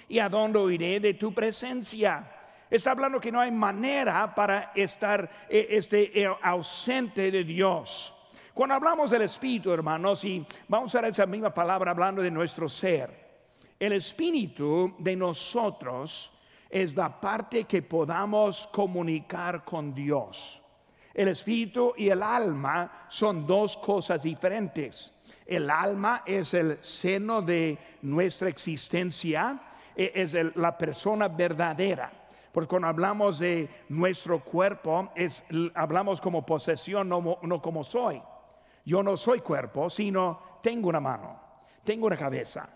¿Y 0.09 0.19
a 0.19 0.29
dónde 0.29 0.75
iré 0.75 1.01
de 1.01 1.15
tu 1.15 1.33
presencia? 1.33 2.33
Está 2.69 2.91
hablando 2.91 3.21
que 3.21 3.33
no 3.33 3.41
hay 3.41 3.51
manera 3.51 4.35
para 4.35 4.73
estar 4.75 5.47
eh, 5.49 5.69
este, 5.71 6.21
eh, 6.21 6.29
ausente 6.43 7.31
de 7.31 7.45
Dios. 7.45 8.13
Cuando 8.53 8.75
hablamos 8.75 9.11
del 9.11 9.23
espíritu, 9.23 9.73
hermanos, 9.73 10.25
y 10.25 10.45
vamos 10.67 10.95
a 10.95 10.99
usar 10.99 11.05
esa 11.09 11.27
misma 11.27 11.55
palabra 11.55 11.93
hablando 11.93 12.23
de 12.23 12.31
nuestro 12.31 12.69
ser, 12.69 13.11
el 13.79 13.93
espíritu 13.93 14.95
de 14.99 15.15
nosotros 15.15 16.33
es 16.69 16.95
la 16.95 17.21
parte 17.21 17.65
que 17.65 17.83
podamos 17.83 18.67
comunicar 18.69 19.65
con 19.65 19.95
Dios. 19.95 20.63
El 21.15 21.29
espíritu 21.29 21.95
y 21.97 22.09
el 22.11 22.23
alma 22.23 23.07
son 23.09 23.47
dos 23.47 23.77
cosas 23.79 24.23
diferentes. 24.23 25.13
El 25.47 25.71
alma 25.71 26.23
es 26.27 26.53
el 26.55 26.79
seno 26.83 27.41
de 27.41 27.79
nuestra 28.03 28.49
existencia, 28.49 29.61
e, 29.95 30.13
es 30.15 30.35
la 30.57 30.77
persona 30.77 31.29
verdadera. 31.29 32.13
Porque 32.53 32.69
cuando 32.69 32.89
hablamos 32.89 33.39
de 33.39 33.69
nuestro 33.89 34.43
cuerpo, 34.43 35.11
es, 35.15 35.45
hablamos 35.75 36.21
como 36.21 36.45
posesión, 36.45 37.09
no, 37.09 37.39
no 37.43 37.63
como 37.63 37.85
soy. 37.85 38.21
Yo 38.85 39.03
no 39.03 39.17
soy 39.17 39.41
cuerpo, 39.41 39.91
sino 39.91 40.59
tengo 40.63 40.89
una 40.89 41.01
mano, 41.01 41.41
tengo 41.85 42.07
una 42.07 42.17
cabeza, 42.17 42.69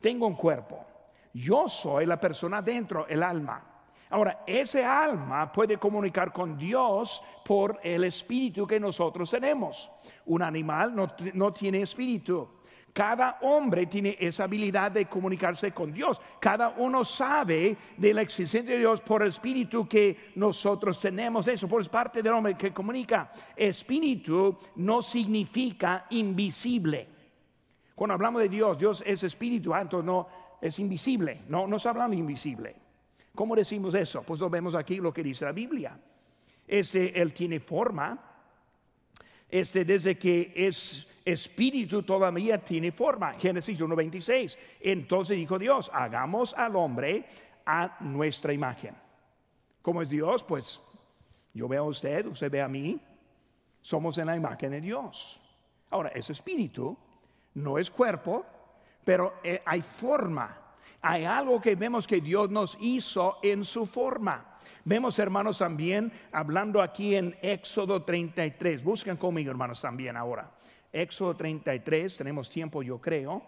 tengo 0.00 0.26
un 0.26 0.34
cuerpo. 0.34 0.87
Yo 1.32 1.68
soy 1.68 2.06
la 2.06 2.20
persona 2.20 2.62
dentro, 2.62 3.06
el 3.06 3.22
alma. 3.22 3.62
Ahora, 4.10 4.42
ese 4.46 4.84
alma 4.84 5.52
puede 5.52 5.76
comunicar 5.76 6.32
con 6.32 6.56
Dios 6.56 7.22
por 7.44 7.78
el 7.82 8.04
espíritu 8.04 8.66
que 8.66 8.80
nosotros 8.80 9.30
tenemos. 9.30 9.90
Un 10.26 10.42
animal 10.42 10.94
no, 10.94 11.08
no 11.34 11.52
tiene 11.52 11.82
espíritu. 11.82 12.48
Cada 12.92 13.38
hombre 13.42 13.86
tiene 13.86 14.16
esa 14.18 14.44
habilidad 14.44 14.90
de 14.90 15.06
comunicarse 15.06 15.72
con 15.72 15.92
Dios. 15.92 16.20
Cada 16.40 16.70
uno 16.70 17.04
sabe 17.04 17.76
de 17.96 18.14
la 18.14 18.22
existencia 18.22 18.72
de 18.72 18.80
Dios 18.80 19.02
por 19.02 19.22
el 19.22 19.28
espíritu 19.28 19.86
que 19.86 20.32
nosotros 20.36 20.98
tenemos. 20.98 21.46
Eso 21.46 21.68
por 21.68 21.88
parte 21.90 22.22
del 22.22 22.32
hombre 22.32 22.56
que 22.56 22.72
comunica. 22.72 23.30
Espíritu 23.54 24.56
no 24.76 25.02
significa 25.02 26.06
invisible. 26.10 27.06
Cuando 27.94 28.14
hablamos 28.14 28.42
de 28.42 28.48
Dios, 28.48 28.78
Dios 28.78 29.02
es 29.04 29.22
espíritu, 29.22 29.74
ah, 29.74 29.82
entonces 29.82 30.06
no 30.06 30.26
es 30.60 30.78
invisible. 30.78 31.42
No, 31.48 31.66
no 31.66 31.76
está 31.76 31.90
hablando 31.90 32.16
invisible. 32.16 32.74
¿Cómo 33.34 33.54
decimos 33.54 33.94
eso? 33.94 34.22
Pues 34.22 34.40
lo 34.40 34.50
vemos 34.50 34.74
aquí 34.74 34.96
lo 34.96 35.12
que 35.12 35.22
dice 35.22 35.44
la 35.44 35.52
Biblia. 35.52 35.98
Este, 36.66 37.20
él 37.20 37.32
tiene 37.32 37.60
forma. 37.60 38.18
Este, 39.48 39.84
desde 39.84 40.18
que 40.18 40.52
es 40.54 41.06
espíritu 41.24 42.02
todavía 42.02 42.58
tiene 42.58 42.92
forma. 42.92 43.32
Génesis 43.34 43.80
1.26. 43.80 44.58
Entonces 44.80 45.36
dijo 45.36 45.58
Dios, 45.58 45.90
hagamos 45.94 46.54
al 46.54 46.76
hombre 46.76 47.26
a 47.64 47.96
nuestra 48.00 48.52
imagen. 48.52 48.94
¿Cómo 49.82 50.02
es 50.02 50.08
Dios? 50.08 50.42
Pues 50.42 50.82
yo 51.54 51.68
veo 51.68 51.84
a 51.84 51.88
usted, 51.88 52.26
usted 52.26 52.50
ve 52.50 52.60
a 52.60 52.68
mí. 52.68 53.00
Somos 53.80 54.18
en 54.18 54.26
la 54.26 54.36
imagen 54.36 54.72
de 54.72 54.80
Dios. 54.80 55.40
Ahora, 55.90 56.10
es 56.10 56.28
espíritu, 56.28 56.96
no 57.54 57.78
es 57.78 57.90
cuerpo, 57.90 58.44
pero 59.08 59.40
eh, 59.42 59.62
hay 59.64 59.80
forma 59.80 60.68
hay 61.00 61.24
algo 61.24 61.62
que 61.62 61.76
vemos 61.76 62.06
que 62.06 62.20
Dios 62.20 62.50
nos 62.50 62.76
hizo 62.80 63.38
en 63.42 63.64
su 63.64 63.86
forma. 63.86 64.58
Vemos, 64.84 65.18
hermanos, 65.18 65.56
también 65.58 66.12
hablando 66.32 66.82
aquí 66.82 67.14
en 67.14 67.36
Éxodo 67.40 68.02
33. 68.02 68.82
Buscan 68.82 69.16
conmigo, 69.16 69.50
hermanos, 69.50 69.80
también 69.80 70.16
ahora. 70.16 70.50
Éxodo 70.92 71.36
33, 71.36 72.16
tenemos 72.16 72.50
tiempo, 72.50 72.82
yo 72.82 73.00
creo. 73.00 73.42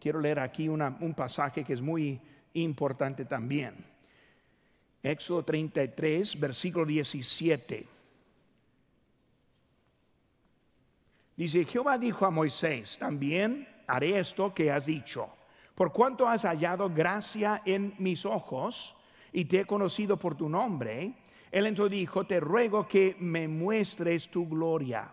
Quiero 0.00 0.20
leer 0.20 0.40
aquí 0.40 0.68
un 0.68 1.14
pasaje 1.16 1.64
que 1.64 1.74
es 1.74 1.80
muy 1.80 2.20
importante 2.54 3.24
también. 3.24 3.74
Éxodo 5.02 5.44
33, 5.44 6.40
versículo 6.40 6.84
17. 6.84 7.88
Dice, 11.36 11.64
Jehová 11.64 11.98
dijo 11.98 12.26
a 12.26 12.30
Moisés, 12.30 12.98
también 12.98 13.75
haré 13.86 14.18
esto 14.18 14.52
que 14.52 14.70
has 14.70 14.86
dicho 14.86 15.30
por 15.76 15.92
cuanto 15.92 16.26
has 16.26 16.42
hallado 16.44 16.88
gracia 16.88 17.60
en 17.66 17.94
mis 17.98 18.24
ojos 18.24 18.96
y 19.30 19.44
te 19.44 19.60
he 19.60 19.66
conocido 19.66 20.16
por 20.16 20.34
tu 20.34 20.48
nombre, 20.48 21.12
él 21.52 21.66
entonces 21.66 21.92
dijo, 21.92 22.26
te 22.26 22.40
ruego 22.40 22.88
que 22.88 23.14
me 23.20 23.46
muestres 23.46 24.30
tu 24.30 24.48
gloria. 24.48 25.10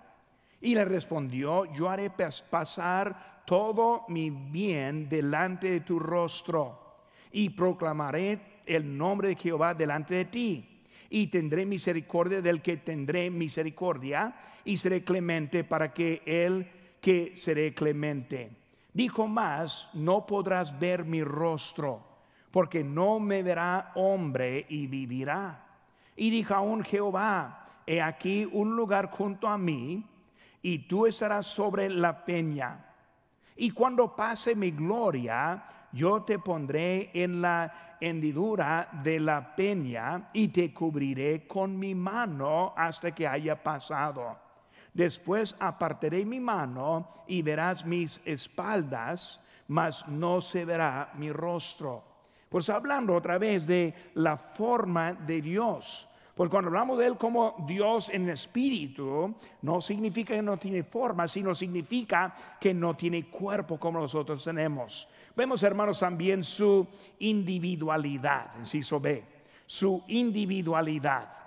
Y 0.61 0.73
le 0.73 0.85
respondió, 0.85 1.65
yo 1.65 1.89
haré 1.89 2.09
pasar 2.09 3.43
todo 3.45 4.05
mi 4.07 4.29
bien 4.29 5.09
delante 5.09 5.69
de 5.69 5.79
tu 5.81 5.99
rostro 5.99 7.09
y 7.33 7.49
proclamaré 7.49 8.61
el 8.65 8.97
nombre 8.97 9.27
de 9.27 9.35
Jehová 9.35 9.73
delante 9.73 10.15
de 10.15 10.25
ti. 10.25 10.85
Y 11.09 11.27
tendré 11.27 11.65
misericordia 11.65 12.41
del 12.41 12.61
que 12.61 12.77
tendré 12.77 13.29
misericordia 13.29 14.33
y 14.63 14.77
seré 14.77 15.03
clemente 15.03 15.65
para 15.65 15.93
que 15.93 16.21
él 16.25 16.65
que 17.01 17.33
seré 17.35 17.73
clemente. 17.73 18.62
Dijo 18.93 19.27
más, 19.27 19.89
no 19.93 20.25
podrás 20.25 20.77
ver 20.77 21.03
mi 21.03 21.23
rostro, 21.23 22.01
porque 22.51 22.83
no 22.83 23.19
me 23.19 23.41
verá 23.41 23.91
hombre 23.95 24.65
y 24.69 24.85
vivirá. 24.85 25.65
Y 26.15 26.29
dijo 26.29 26.53
aún 26.53 26.83
Jehová, 26.83 27.65
he 27.87 28.01
aquí 28.01 28.47
un 28.51 28.75
lugar 28.75 29.09
junto 29.09 29.47
a 29.47 29.57
mí, 29.57 30.05
y 30.61 30.79
tú 30.87 31.07
estarás 31.07 31.47
sobre 31.47 31.89
la 31.89 32.23
peña. 32.23 32.85
Y 33.55 33.71
cuando 33.71 34.15
pase 34.15 34.55
mi 34.55 34.71
gloria, 34.71 35.63
yo 35.91 36.21
te 36.21 36.39
pondré 36.39 37.11
en 37.13 37.41
la 37.41 37.97
hendidura 37.99 38.89
de 39.03 39.19
la 39.19 39.55
peña 39.55 40.29
y 40.33 40.47
te 40.49 40.73
cubriré 40.73 41.47
con 41.47 41.77
mi 41.77 41.93
mano 41.95 42.73
hasta 42.75 43.11
que 43.11 43.27
haya 43.27 43.61
pasado. 43.61 44.42
Después 44.93 45.55
apartaré 45.59 46.23
mi 46.23 46.39
mano 46.39 47.07
y 47.27 47.41
verás 47.41 47.85
mis 47.85 48.21
espaldas, 48.25 49.41
mas 49.67 50.07
no 50.07 50.39
se 50.39 50.65
verá 50.65 51.11
mi 51.15 51.31
rostro. 51.31 52.03
Pues 52.47 52.69
hablando 52.69 53.15
otra 53.15 53.39
vez 53.39 53.65
de 53.65 53.93
la 54.13 54.37
forma 54.37 55.13
de 55.13 55.41
Dios. 55.41 56.07
Pues 56.35 56.49
cuando 56.49 56.69
hablamos 56.69 56.97
de 56.97 57.07
Él 57.07 57.17
como 57.17 57.55
Dios 57.67 58.09
en 58.09 58.29
espíritu, 58.29 59.35
no 59.61 59.81
significa 59.81 60.33
que 60.33 60.41
no 60.41 60.57
tiene 60.57 60.83
forma, 60.83 61.27
sino 61.27 61.53
significa 61.53 62.33
que 62.59 62.73
no 62.73 62.95
tiene 62.95 63.25
cuerpo 63.25 63.79
como 63.79 63.99
nosotros 63.99 64.43
tenemos. 64.43 65.07
Vemos, 65.35 65.61
hermanos, 65.61 65.99
también 65.99 66.43
su 66.43 66.87
individualidad, 67.19 68.51
inciso 68.59 68.99
B, 68.99 69.23
su 69.65 70.03
individualidad. 70.07 71.42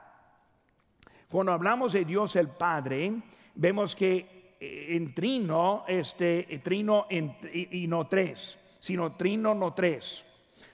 Cuando 1.28 1.52
hablamos 1.52 1.92
de 1.92 2.04
Dios 2.04 2.36
el 2.36 2.48
Padre, 2.48 3.12
vemos 3.54 3.96
que 3.96 4.56
eh, 4.60 4.96
en 4.96 5.14
trino, 5.14 5.84
este 5.88 6.54
eh, 6.54 6.58
trino 6.60 7.06
y, 7.10 7.86
no 7.86 8.06
tres, 8.06 8.58
sino 8.78 9.16
trino 9.16 9.54
no 9.54 9.74
tres. 9.74 10.24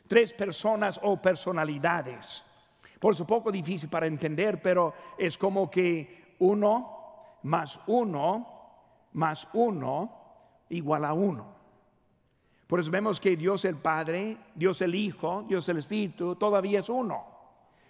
Tres 0.06 0.34
personas 0.34 1.00
o 1.02 1.20
personalidades. 1.20 2.44
Por 3.00 3.14
eso 3.14 3.26
poco 3.26 3.50
difícil 3.50 3.88
para 3.88 4.06
entender, 4.06 4.60
pero 4.60 4.92
es 5.18 5.38
como 5.38 5.70
que 5.70 6.34
uno 6.40 7.38
más 7.42 7.80
uno 7.86 8.52
más 9.14 9.48
uno 9.52 10.10
igual 10.68 11.04
a 11.04 11.12
uno. 11.12 11.46
Por 12.66 12.80
eso 12.80 12.90
vemos 12.90 13.20
que 13.20 13.36
Dios 13.36 13.64
el 13.64 13.76
Padre, 13.76 14.36
Dios 14.54 14.80
el 14.80 14.94
Hijo, 14.94 15.44
Dios 15.46 15.68
el 15.68 15.78
Espíritu, 15.78 16.36
todavía 16.36 16.78
es 16.78 16.88
uno. 16.88 17.31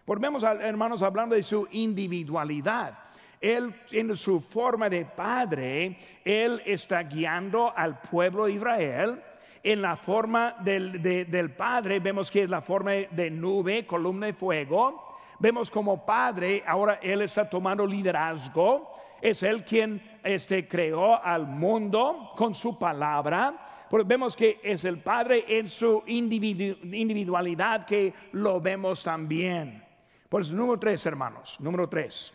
Por 0.04 0.18
vemos, 0.20 0.42
hermanos, 0.42 1.02
hablando 1.02 1.34
de 1.34 1.42
su 1.42 1.68
individualidad. 1.70 2.98
Él 3.40 3.74
en 3.90 4.16
su 4.16 4.40
forma 4.40 4.88
de 4.88 5.04
padre, 5.04 5.98
Él 6.24 6.62
está 6.64 7.02
guiando 7.02 7.72
al 7.76 8.00
pueblo 8.00 8.46
de 8.46 8.52
Israel. 8.52 9.22
En 9.64 9.82
la 9.82 9.96
forma 9.96 10.56
del, 10.60 11.00
del 11.02 11.50
Padre 11.52 12.00
vemos 12.00 12.30
que 12.30 12.42
es 12.42 12.50
la 12.50 12.60
forma 12.60 12.92
de 12.92 13.30
nube, 13.30 13.86
columna 13.86 14.26
de 14.26 14.32
fuego. 14.32 15.18
Vemos 15.38 15.70
como 15.70 16.04
Padre, 16.04 16.64
ahora 16.66 16.98
Él 17.02 17.22
está 17.22 17.48
tomando 17.48 17.86
liderazgo. 17.86 18.92
Es 19.20 19.42
Él 19.44 19.64
quien 19.64 20.02
este, 20.22 20.66
creó 20.66 21.22
al 21.22 21.46
mundo 21.46 22.32
con 22.36 22.56
su 22.56 22.76
palabra. 22.76 23.86
Porque 23.88 24.06
vemos 24.06 24.34
que 24.34 24.58
es 24.62 24.84
el 24.84 24.98
Padre 24.98 25.44
en 25.46 25.68
su 25.68 26.02
individualidad 26.06 27.84
que 27.86 28.12
lo 28.32 28.60
vemos 28.60 29.04
también. 29.04 29.91
Por 30.32 30.40
eso, 30.40 30.56
número 30.56 30.80
tres, 30.80 31.04
hermanos. 31.04 31.58
Número 31.60 31.86
tres. 31.90 32.32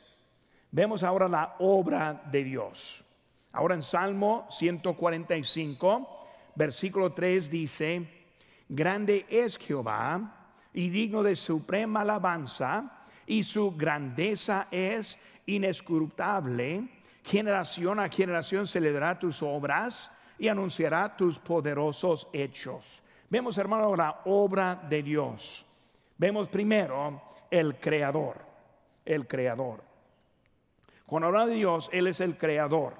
Vemos 0.69 1.01
ahora 1.01 1.27
la 1.27 1.55
obra 1.57 2.21
de 2.29 2.43
Dios. 2.43 3.03
Ahora 3.51 3.73
en 3.73 3.81
Salmo 3.81 4.45
145, 4.51 6.27
versículo 6.53 7.13
3 7.13 7.49
dice, 7.49 8.07
Grande 8.69 9.25
es 9.27 9.57
Jehová 9.57 10.51
y 10.75 10.89
digno 10.89 11.23
de 11.23 11.35
suprema 11.35 12.01
alabanza, 12.01 13.01
y 13.25 13.41
su 13.41 13.75
grandeza 13.75 14.67
es 14.69 15.19
inescrutable. 15.47 16.87
Generación 17.23 17.99
a 17.99 18.09
generación 18.09 18.67
celebrará 18.67 19.17
tus 19.17 19.41
obras 19.41 20.11
y 20.37 20.49
anunciará 20.49 21.17
tus 21.17 21.39
poderosos 21.39 22.27
hechos. 22.31 23.01
Vemos, 23.27 23.57
hermano, 23.57 23.95
la 23.95 24.21
obra 24.25 24.75
de 24.87 25.01
Dios. 25.01 25.65
Vemos 26.15 26.47
primero 26.47 27.23
el 27.51 27.75
creador, 27.75 28.37
el 29.05 29.27
creador. 29.27 29.81
Cuando 31.05 31.27
habla 31.27 31.45
de 31.45 31.55
Dios, 31.55 31.89
Él 31.93 32.07
es 32.07 32.19
el 32.19 32.37
creador. 32.37 32.93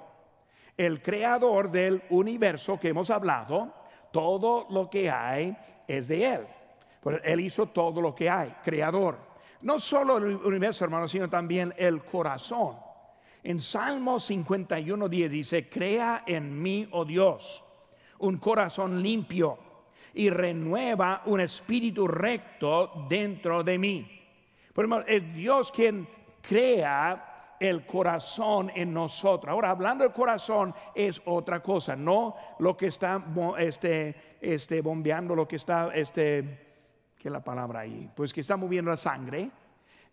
El 0.78 1.02
creador 1.02 1.72
del 1.72 2.04
universo 2.10 2.80
que 2.80 2.90
hemos 2.90 3.10
hablado, 3.10 3.74
todo 4.12 4.68
lo 4.70 4.90
que 4.90 5.10
hay 5.10 5.58
es 5.88 6.08
de 6.08 6.26
Él. 6.26 6.48
Pues 7.02 7.22
él 7.24 7.40
hizo 7.40 7.68
todo 7.68 8.02
lo 8.02 8.14
que 8.14 8.30
hay, 8.30 8.54
creador. 8.64 9.18
No 9.62 9.80
solo 9.80 10.18
el 10.18 10.36
universo, 10.36 10.84
hermano, 10.84 11.08
sino 11.08 11.30
también 11.30 11.74
el 11.78 12.04
corazón. 12.04 12.76
En 13.44 13.62
Salmo 13.62 14.20
51, 14.20 15.08
10 15.08 15.32
dice, 15.32 15.70
crea 15.70 16.24
en 16.26 16.62
mí, 16.62 16.88
oh 16.92 17.06
Dios, 17.06 17.64
un 18.20 18.38
corazón 18.38 19.02
limpio 19.02 19.58
y 20.14 20.30
renueva 20.30 21.22
un 21.28 21.40
espíritu 21.40 22.08
recto 22.08 23.06
dentro 23.08 23.64
de 23.64 23.78
mí. 23.78 24.17
Pero 24.78 25.08
es 25.08 25.34
Dios 25.34 25.72
quien 25.72 26.08
crea 26.40 27.56
el 27.60 27.84
corazón 27.88 28.72
en 28.76 28.94
nosotros. 28.94 29.52
Ahora, 29.52 29.72
hablando 29.72 30.04
del 30.04 30.14
corazón 30.14 30.72
es 30.94 31.20
otra 31.26 31.64
cosa, 31.64 31.96
no 31.96 32.36
lo 32.60 32.78
que 32.78 32.86
está 32.86 33.26
este, 33.58 34.38
este, 34.40 34.82
bombeando, 34.82 35.34
lo 35.36 35.48
que 35.48 35.56
está, 35.56 35.90
este, 35.96 37.14
¿qué 37.18 37.28
es 37.28 37.32
la 37.32 37.44
palabra 37.44 37.80
ahí? 37.80 38.08
Pues 38.16 38.32
que 38.32 38.42
está 38.42 38.56
moviendo 38.56 38.92
la 38.92 38.98
sangre, 38.98 39.50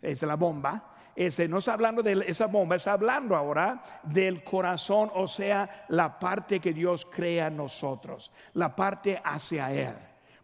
es 0.01 0.23
la 0.23 0.35
bomba. 0.35 0.95
Este, 1.15 1.47
no 1.47 1.59
está 1.59 1.73
hablando 1.73 2.01
de 2.01 2.25
esa 2.27 2.47
bomba, 2.47 2.75
está 2.75 2.93
hablando 2.93 3.35
ahora 3.35 3.83
del 4.01 4.43
corazón, 4.43 5.11
o 5.13 5.27
sea, 5.27 5.85
la 5.89 6.17
parte 6.17 6.59
que 6.59 6.73
Dios 6.73 7.05
crea 7.05 7.47
en 7.47 7.57
nosotros, 7.57 8.31
la 8.53 8.75
parte 8.75 9.21
hacia 9.23 9.71
Él. 9.71 9.93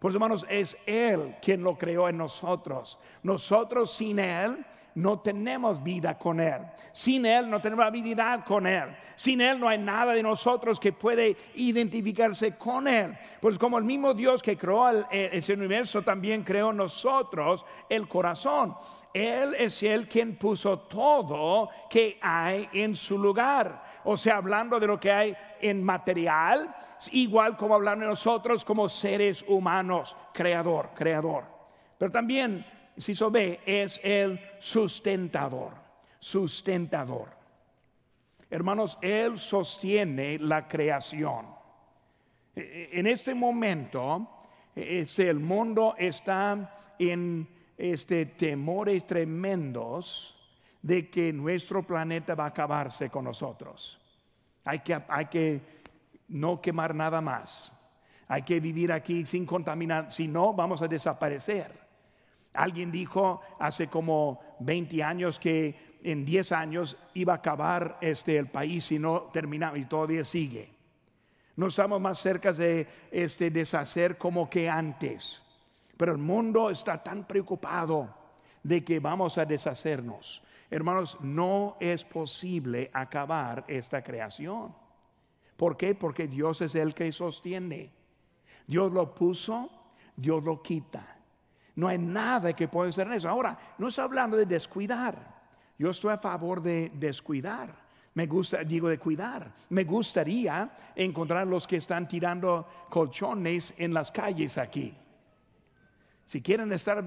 Pues 0.02 0.16
hermanos, 0.16 0.48
es 0.50 0.76
Él 0.88 1.36
quien 1.44 1.62
lo 1.62 1.78
creó 1.78 2.10
en 2.10 2.18
nosotros. 2.18 2.98
Nosotros 3.22 3.92
sin 3.92 4.18
Él 4.18 4.66
no 4.96 5.20
tenemos 5.20 5.82
vida 5.82 6.18
con 6.18 6.40
Él. 6.40 6.62
Sin 6.92 7.26
Él 7.26 7.50
no 7.50 7.62
tenemos 7.62 7.86
habilidad 7.86 8.44
con 8.44 8.68
Él. 8.68 8.96
Sin 9.16 9.42
Él 9.42 9.60
no 9.60 9.70
hay 9.70 9.78
nada 9.78 10.14
de 10.14 10.24
nosotros 10.24 10.80
que 10.80 10.94
puede 10.94 11.38
identificarse 11.56 12.58
con 12.58 12.88
Él. 12.88 13.18
Pues 13.40 13.58
como 13.58 13.78
el 13.78 13.84
mismo 13.84 14.14
Dios 14.14 14.42
que 14.42 14.58
creó 14.58 15.06
ese 15.10 15.54
universo 15.54 16.02
también 16.02 16.44
creó 16.44 16.74
nosotros 16.74 17.66
el 17.90 18.08
corazón. 18.08 18.76
Él 19.14 19.56
es 19.58 19.84
el 19.84 20.08
quien 20.08 20.36
puso 20.38 20.80
todo 20.80 21.70
que 21.90 22.18
hay 22.22 22.70
en 22.74 22.96
su 22.96 23.18
lugar. 23.18 23.84
O 24.04 24.18
sea, 24.18 24.38
hablando 24.38 24.80
de 24.80 24.88
lo 24.88 25.00
que 25.00 25.12
hay 25.12 25.36
en 25.62 25.84
material, 25.84 26.74
igual 27.12 27.58
como 27.58 27.76
hablando 27.76 28.06
de 28.06 28.10
nosotros 28.10 28.66
como 28.66 28.88
seres 28.90 29.44
humanos, 29.48 30.16
creador, 30.34 30.90
creador. 30.96 31.44
Pero 31.98 32.12
también 32.12 32.66
se 33.02 33.30
ve, 33.30 33.60
es 33.66 34.00
el 34.04 34.40
sustentador, 34.60 35.74
sustentador. 36.20 37.30
Hermanos, 38.50 38.98
Él 39.02 39.38
sostiene 39.38 40.38
la 40.38 40.68
creación. 40.68 41.46
E, 42.56 42.62
e, 42.94 43.00
en 43.00 43.08
este 43.08 43.34
momento, 43.34 44.28
este, 44.76 45.30
el 45.30 45.40
mundo 45.40 45.96
está 45.98 46.76
en 47.00 47.48
este, 47.78 48.26
temores 48.26 49.08
tremendos 49.08 50.38
de 50.82 51.10
que 51.10 51.32
nuestro 51.32 51.84
planeta 51.84 52.36
va 52.36 52.46
a 52.46 52.48
acabarse 52.48 53.10
con 53.10 53.26
nosotros. 53.26 54.00
Hay 54.66 54.80
que, 54.80 55.00
hay 55.08 55.26
que 55.26 55.62
no 56.28 56.62
quemar 56.62 56.94
nada 56.94 57.22
más. 57.22 57.74
Hay 58.28 58.44
que 58.44 58.60
vivir 58.60 58.92
aquí 58.92 59.26
sin 59.26 59.46
contaminar, 59.46 60.12
si 60.12 60.28
no, 60.28 60.54
vamos 60.54 60.82
a 60.82 60.88
desaparecer. 60.88 61.81
Alguien 62.54 62.92
dijo 62.92 63.42
hace 63.60 63.88
como 63.88 64.42
20 64.60 65.04
años 65.04 65.40
que 65.40 66.00
en 66.04 66.26
10 66.26 66.52
años 66.52 66.98
iba 67.14 67.34
a 67.34 67.38
acabar 67.38 67.98
este, 68.02 68.38
el 68.38 68.48
país 68.48 68.86
si 68.86 69.00
no 69.00 69.30
terminaba 69.34 69.78
y 69.78 69.86
todavía 69.86 70.26
sigue. 70.26 70.70
No 71.56 71.68
estamos 71.68 72.02
más 72.02 72.18
cerca 72.18 72.52
de 72.52 72.88
este, 73.12 73.50
deshacer 73.50 74.18
como 74.18 74.50
que 74.50 74.70
antes, 74.70 75.44
pero 75.98 76.12
el 76.14 76.18
mundo 76.18 76.70
está 76.70 77.02
tan 77.02 77.26
preocupado 77.26 78.14
de 78.64 78.84
que 78.84 79.00
vamos 79.00 79.38
a 79.38 79.46
deshacernos. 79.46 80.44
Hermanos, 80.70 81.18
no 81.22 81.78
es 81.80 82.06
posible 82.06 82.90
acabar 82.94 83.66
esta 83.68 84.02
creación. 84.04 84.74
¿Por 85.58 85.78
qué? 85.78 85.94
Porque 85.94 86.28
Dios 86.28 86.62
es 86.62 86.76
el 86.76 86.96
que 86.96 87.12
sostiene. 87.12 87.92
Dios 88.66 88.92
lo 88.92 89.14
puso, 89.14 89.70
Dios 90.16 90.44
lo 90.44 90.62
quita. 90.62 91.21
No 91.76 91.88
hay 91.88 91.98
nada 91.98 92.54
que 92.54 92.68
pueda 92.68 92.92
ser 92.92 93.08
en 93.08 93.14
eso. 93.14 93.30
Ahora, 93.30 93.58
no 93.78 93.88
estoy 93.88 94.04
hablando 94.04 94.38
de 94.38 94.46
descuidar. 94.46 95.42
Yo 95.78 95.90
estoy 95.90 96.14
a 96.14 96.18
favor 96.18 96.62
de 96.62 96.92
descuidar. 96.94 97.74
Me 98.14 98.28
gusta, 98.28 98.64
digo 98.64 98.90
de 98.90 99.00
cuidar. 99.00 99.52
Me 99.70 99.84
gustaría 99.84 100.70
encontrar 100.96 101.48
los 101.48 101.66
que 101.66 101.78
están 101.78 102.08
tirando 102.08 102.68
colchones 102.90 103.74
en 103.78 103.94
las 103.94 104.12
calles 104.12 104.58
aquí. 104.58 104.96
Si 106.26 106.42
quieren 106.42 106.72
estar 106.74 107.04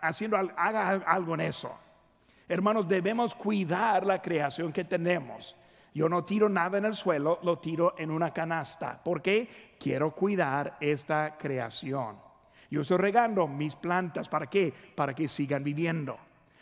haciendo, 0.00 0.36
haga 0.36 0.90
algo 1.06 1.34
en 1.34 1.40
eso. 1.42 1.72
Hermanos, 2.48 2.86
debemos 2.86 3.34
cuidar 3.34 4.06
la 4.06 4.20
creación 4.20 4.72
que 4.72 4.84
tenemos. 4.84 5.56
Yo 5.94 6.08
no 6.08 6.24
tiro 6.24 6.48
nada 6.48 6.78
en 6.78 6.84
el 6.84 6.94
suelo, 6.94 7.38
lo 7.42 7.58
tiro 7.58 7.94
en 7.98 8.10
una 8.10 8.32
canasta. 8.32 9.00
¿Por 9.02 9.22
qué? 9.22 9.76
Quiero 9.78 10.10
cuidar 10.12 10.76
esta 10.80 11.36
creación. 11.38 12.16
Yo 12.74 12.80
estoy 12.80 12.98
regando 12.98 13.46
mis 13.46 13.76
plantas. 13.76 14.28
¿Para 14.28 14.46
qué? 14.46 14.72
Para 14.94 15.14
que 15.14 15.28
sigan 15.28 15.62
viviendo. 15.62 16.18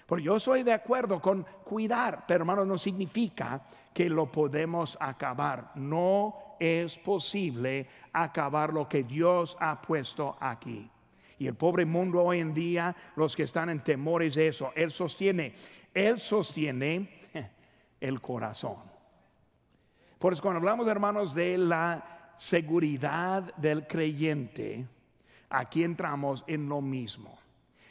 Porque 0.07 0.25
yo 0.25 0.38
soy 0.38 0.62
de 0.62 0.75
acuerdo 0.75 1.20
con 1.20 1.46
cuidar, 1.64 2.25
pero 2.27 2.42
hermano, 2.42 2.66
no 2.66 2.77
significa 2.77 3.62
que 3.94 4.11
lo 4.11 4.31
podemos 4.31 4.98
acabar. 5.01 5.72
No 5.77 6.57
es 6.61 6.98
posible 6.98 7.87
acabar 8.12 8.75
lo 8.75 8.87
que 8.87 9.05
Dios 9.05 9.57
ha 9.59 9.81
puesto 9.81 10.37
aquí. 10.38 10.90
Y 11.38 11.46
el 11.46 11.55
pobre 11.55 11.87
mundo 11.87 12.22
hoy 12.22 12.40
en 12.40 12.53
día, 12.53 12.94
los 13.16 13.35
que 13.35 13.44
están 13.44 13.70
en 13.70 13.81
temores 13.83 14.35
de 14.35 14.48
eso, 14.48 14.70
Él 14.77 14.90
sostiene, 14.90 15.55
Él 15.94 16.20
sostiene 16.20 17.09
el 18.01 18.20
corazón. 18.20 18.77
Por 20.18 20.35
eso 20.35 20.42
cuando 20.42 20.59
hablamos, 20.59 20.87
hermanos, 20.87 21.35
de 21.35 21.59
la 21.59 22.35
seguridad 22.37 23.55
del 23.57 23.87
creyente, 23.87 24.87
aquí 25.53 25.85
entramos 25.85 26.45
en 26.47 26.69
lo 26.69 26.81
mismo. 26.81 27.38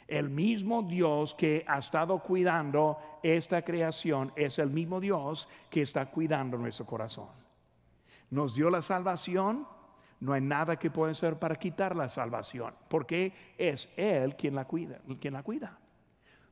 El 0.08 0.28
mismo 0.28 0.82
Dios 0.82 1.32
que 1.34 1.64
ha 1.66 1.78
estado 1.78 2.18
cuidando 2.18 2.98
esta 3.22 3.62
creación 3.62 4.32
es 4.36 4.58
el 4.58 4.70
mismo 4.70 5.00
Dios 5.00 5.48
que 5.70 5.82
está 5.82 6.06
cuidando 6.06 6.58
nuestro 6.58 6.84
corazón. 6.84 7.28
Nos 8.30 8.54
dio 8.54 8.68
la 8.68 8.82
salvación, 8.82 9.66
no 10.20 10.32
hay 10.32 10.40
nada 10.40 10.76
que 10.76 10.90
pueda 10.90 11.12
hacer 11.12 11.38
para 11.38 11.56
quitar 11.56 11.96
la 11.96 12.08
salvación, 12.08 12.74
porque 12.88 13.32
es 13.56 13.90
Él 13.96 14.36
quien 14.36 14.54
la 14.54 14.66
cuida, 14.66 15.00
quien 15.20 15.34
la 15.34 15.42
cuida. 15.42 15.78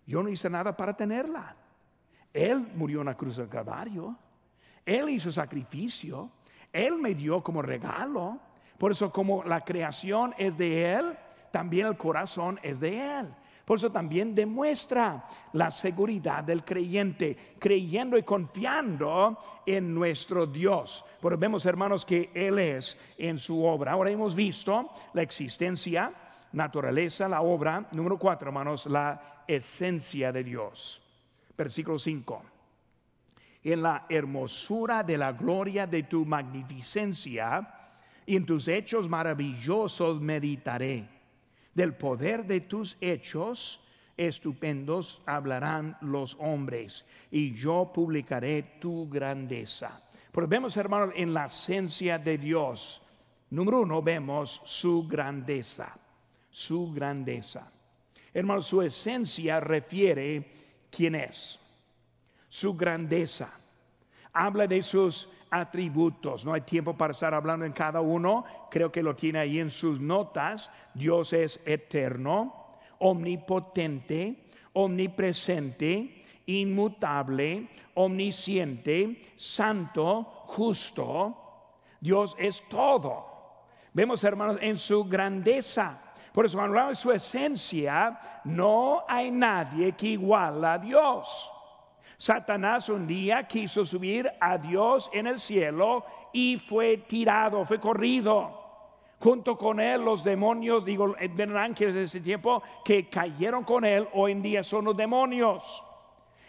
Yo 0.07 0.23
no 0.23 0.29
hice 0.29 0.49
nada 0.49 0.77
para 0.77 0.97
tenerla. 0.97 1.57
Él 2.33 2.67
murió 2.75 3.01
en 3.01 3.07
la 3.07 3.17
cruz 3.17 3.37
del 3.37 3.49
Calvario. 3.49 4.17
Él 4.87 5.09
hizo 5.11 5.31
sacrificio. 5.31 6.31
Él 6.73 6.99
me 6.99 7.15
dio 7.15 7.43
como 7.43 7.63
regalo. 7.63 8.41
Por 8.81 8.93
eso 8.93 9.13
como 9.13 9.45
la 9.45 9.61
creación 9.61 10.35
es 10.39 10.57
de 10.57 10.95
Él, 10.95 11.15
también 11.51 11.87
el 11.87 11.99
corazón 11.99 12.59
es 12.63 12.81
de 12.81 13.19
Él. 13.19 13.29
Por 13.67 13.77
eso 13.77 13.93
también 13.93 14.35
demuestra 14.35 15.23
la 15.53 15.71
seguridad 15.71 16.43
del 16.43 16.65
creyente, 16.65 17.37
creyendo 17.59 18.17
y 18.17 18.23
confiando 18.23 19.37
en 19.67 19.95
nuestro 19.95 20.47
Dios. 20.47 21.05
Porque 21.21 21.37
vemos, 21.37 21.67
hermanos, 21.67 22.07
que 22.07 22.31
Él 22.33 22.59
es 22.59 22.99
en 23.19 23.37
su 23.37 23.63
obra. 23.63 23.93
Ahora 23.93 24.11
hemos 24.11 24.35
visto 24.35 24.91
la 25.13 25.21
existencia, 25.21 26.15
naturaleza, 26.53 27.29
la 27.29 27.43
obra. 27.43 27.87
Número 27.93 28.19
cuatro, 28.19 28.49
hermanos, 28.49 28.87
la 28.87 29.43
esencia 29.47 30.33
de 30.33 30.43
Dios. 30.43 31.03
Versículo 31.55 31.99
5. 31.99 32.43
En 33.63 33.83
la 33.83 34.07
hermosura 34.09 35.03
de 35.03 35.19
la 35.19 35.33
gloria 35.33 35.87
de 35.87 36.05
tu 36.05 36.25
magnificencia, 36.25 37.77
y 38.27 38.37
en 38.37 38.45
tus 38.45 38.69
hechos 38.69 39.09
maravillosos 39.09 40.21
meditaré. 40.21 41.09
Del 41.75 41.95
poder 41.95 42.47
de 42.47 42.61
tus 42.61 42.97
hechos 43.01 43.81
estupendos 44.17 45.23
hablarán 45.25 45.97
los 46.03 46.37
hombres, 46.41 47.07
y 47.31 47.55
yo 47.55 47.91
publicaré 47.93 48.77
tu 48.81 49.09
grandeza. 49.09 50.03
Porque 50.31 50.49
vemos, 50.51 50.77
hermanos, 50.77 51.15
en 51.17 51.33
la 51.33 51.47
esencia 51.47 52.19
de 52.19 52.39
Dios, 52.39 53.03
número 53.51 53.81
uno, 53.81 54.03
vemos 54.03 54.61
su 54.65 55.07
grandeza, 55.09 55.97
su 56.51 56.93
grandeza. 56.93 57.71
Hermanos, 58.33 58.67
su 58.67 58.83
esencia 58.83 59.59
refiere 59.59 60.53
quién 60.91 61.15
es, 61.15 61.59
su 62.49 62.75
grandeza. 62.75 63.51
Habla 64.33 64.67
de 64.67 64.83
sus 64.83 65.29
atributos. 65.51 66.45
No 66.45 66.53
hay 66.53 66.63
tiempo 66.63 66.97
para 66.97 67.13
estar 67.13 67.35
hablando 67.35 67.65
en 67.65 67.73
cada 67.73 68.01
uno. 68.01 68.45
Creo 68.71 68.91
que 68.91 69.03
lo 69.03 69.15
tiene 69.17 69.41
ahí 69.41 69.59
en 69.59 69.71
sus 69.71 70.01
notas. 70.01 70.71
Dios 70.95 71.33
es 71.33 71.61
eterno, 71.67 72.79
omnipotente, 72.99 74.51
omnipresente, 74.75 76.25
inmutable, 76.47 77.69
omnisciente, 77.95 79.33
santo, 79.37 80.23
justo. 80.47 81.37
Dios 82.01 82.37
es 82.39 82.63
todo. 82.69 83.27
Vemos, 83.93 84.23
hermanos, 84.23 84.59
en 84.61 84.77
su 84.77 85.05
grandeza. 85.05 86.01
Por 86.33 86.47
eso, 86.47 86.57
cuando 86.57 86.79
hablamos 86.79 86.99
de 86.99 87.03
su 87.03 87.13
esencia, 87.13 88.19
no 88.45 89.05
hay 89.09 89.33
nadie 89.33 89.93
que 89.93 90.09
iguala 90.09 90.75
a 90.75 90.79
Dios. 90.79 91.53
Satanás 92.21 92.91
un 92.91 93.07
día 93.07 93.45
quiso 93.45 93.83
subir 93.83 94.31
a 94.39 94.59
Dios 94.59 95.09
en 95.11 95.27
el 95.27 95.39
cielo 95.39 96.05
y 96.35 96.59
fue 96.59 96.99
tirado, 96.99 97.65
fue 97.65 97.81
corrido. 97.81 98.61
Junto 99.19 99.57
con 99.57 99.81
él 99.81 100.05
los 100.05 100.23
demonios, 100.23 100.85
digo, 100.85 101.17
eran 101.19 101.57
ángeles 101.57 101.95
de 101.95 102.03
ese 102.03 102.21
tiempo 102.21 102.63
que 102.85 103.09
cayeron 103.09 103.65
con 103.65 103.87
él, 103.87 104.07
hoy 104.13 104.33
en 104.33 104.43
día 104.43 104.63
son 104.63 104.85
los 104.85 104.95
demonios. 104.99 105.83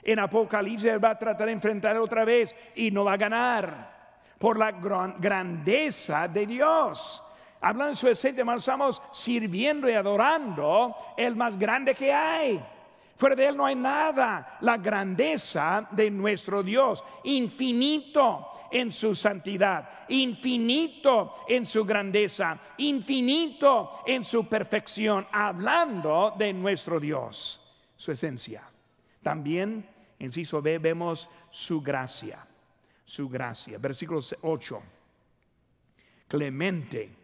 En 0.04 0.20
Apocalipsis 0.20 0.89
él 0.89 1.02
va 1.02 1.12
a 1.12 1.18
tratar 1.18 1.46
de 1.46 1.54
enfrentar 1.54 1.96
otra 1.96 2.26
vez 2.26 2.54
y 2.76 2.91
no 2.91 3.06
va 3.06 3.14
a 3.14 3.18
ganar 3.18 4.18
por 4.38 4.60
la 4.60 4.72
grandeza 4.72 6.28
de 6.28 6.48
Dios. 6.48 7.24
Hablando 7.62 7.91
en 7.91 7.96
su 7.96 8.10
esencia, 8.10 8.43
estamos 8.58 9.02
sirviendo 9.10 9.89
y 9.89 9.93
adorando 9.93 10.93
el 11.16 11.34
más 11.38 11.58
grande 11.58 11.96
que 11.96 12.12
hay. 12.12 12.62
Fuera 13.22 13.36
de 13.36 13.46
Él 13.46 13.56
no 13.56 13.68
hay 13.68 13.76
nada. 13.76 14.58
La 14.62 14.78
grandeza 14.78 15.88
de 15.92 16.10
nuestro 16.10 16.64
Dios, 16.64 17.04
infinito 17.26 18.48
en 18.72 18.92
su 18.92 19.14
santidad, 19.14 20.08
infinito 20.10 21.36
en 21.48 21.64
su 21.64 21.86
grandeza, 21.86 22.60
infinito 22.78 24.02
en 24.08 24.24
su 24.24 24.50
perfección, 24.50 25.28
hablando 25.32 26.34
de 26.36 26.52
nuestro 26.52 27.00
Dios, 27.00 27.62
su 27.96 28.12
esencia. 28.12 28.64
También, 29.22 29.88
en 30.18 30.32
Ciso 30.32 30.60
B, 30.60 30.80
vemos 30.80 31.30
su 31.52 31.80
gracia, 31.80 32.44
su 33.06 33.30
gracia. 33.30 33.78
Versículo 33.78 34.22
8. 34.42 34.82
Clemente 36.28 37.16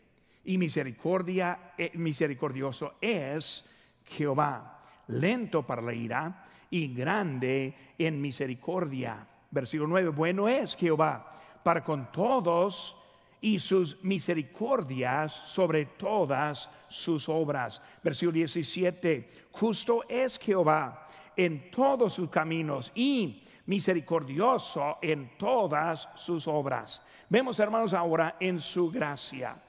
y 0.45 0.59
misericordia, 0.59 1.73
eh, 1.75 1.89
misericordioso 1.95 2.97
es 3.01 3.65
Jehová 4.05 4.76
lento 5.07 5.65
para 5.65 5.81
la 5.81 5.93
ira 5.93 6.45
y 6.69 6.93
grande 6.93 7.73
en 7.97 8.21
misericordia. 8.21 9.25
Versículo 9.49 9.87
9, 9.89 10.09
bueno 10.09 10.47
es 10.47 10.75
Jehová 10.75 11.31
para 11.63 11.81
con 11.81 12.11
todos 12.11 12.97
y 13.41 13.59
sus 13.59 14.03
misericordias 14.03 15.31
sobre 15.33 15.85
todas 15.85 16.69
sus 16.87 17.29
obras. 17.29 17.81
Versículo 18.03 18.33
17, 18.33 19.29
justo 19.51 20.03
es 20.07 20.39
Jehová 20.39 21.07
en 21.35 21.69
todos 21.69 22.13
sus 22.13 22.29
caminos 22.29 22.91
y 22.95 23.43
misericordioso 23.67 24.97
en 25.01 25.37
todas 25.37 26.09
sus 26.15 26.47
obras. 26.47 27.03
Vemos, 27.29 27.59
hermanos, 27.59 27.93
ahora 27.93 28.37
en 28.39 28.59
su 28.59 28.89
gracia. 28.89 29.61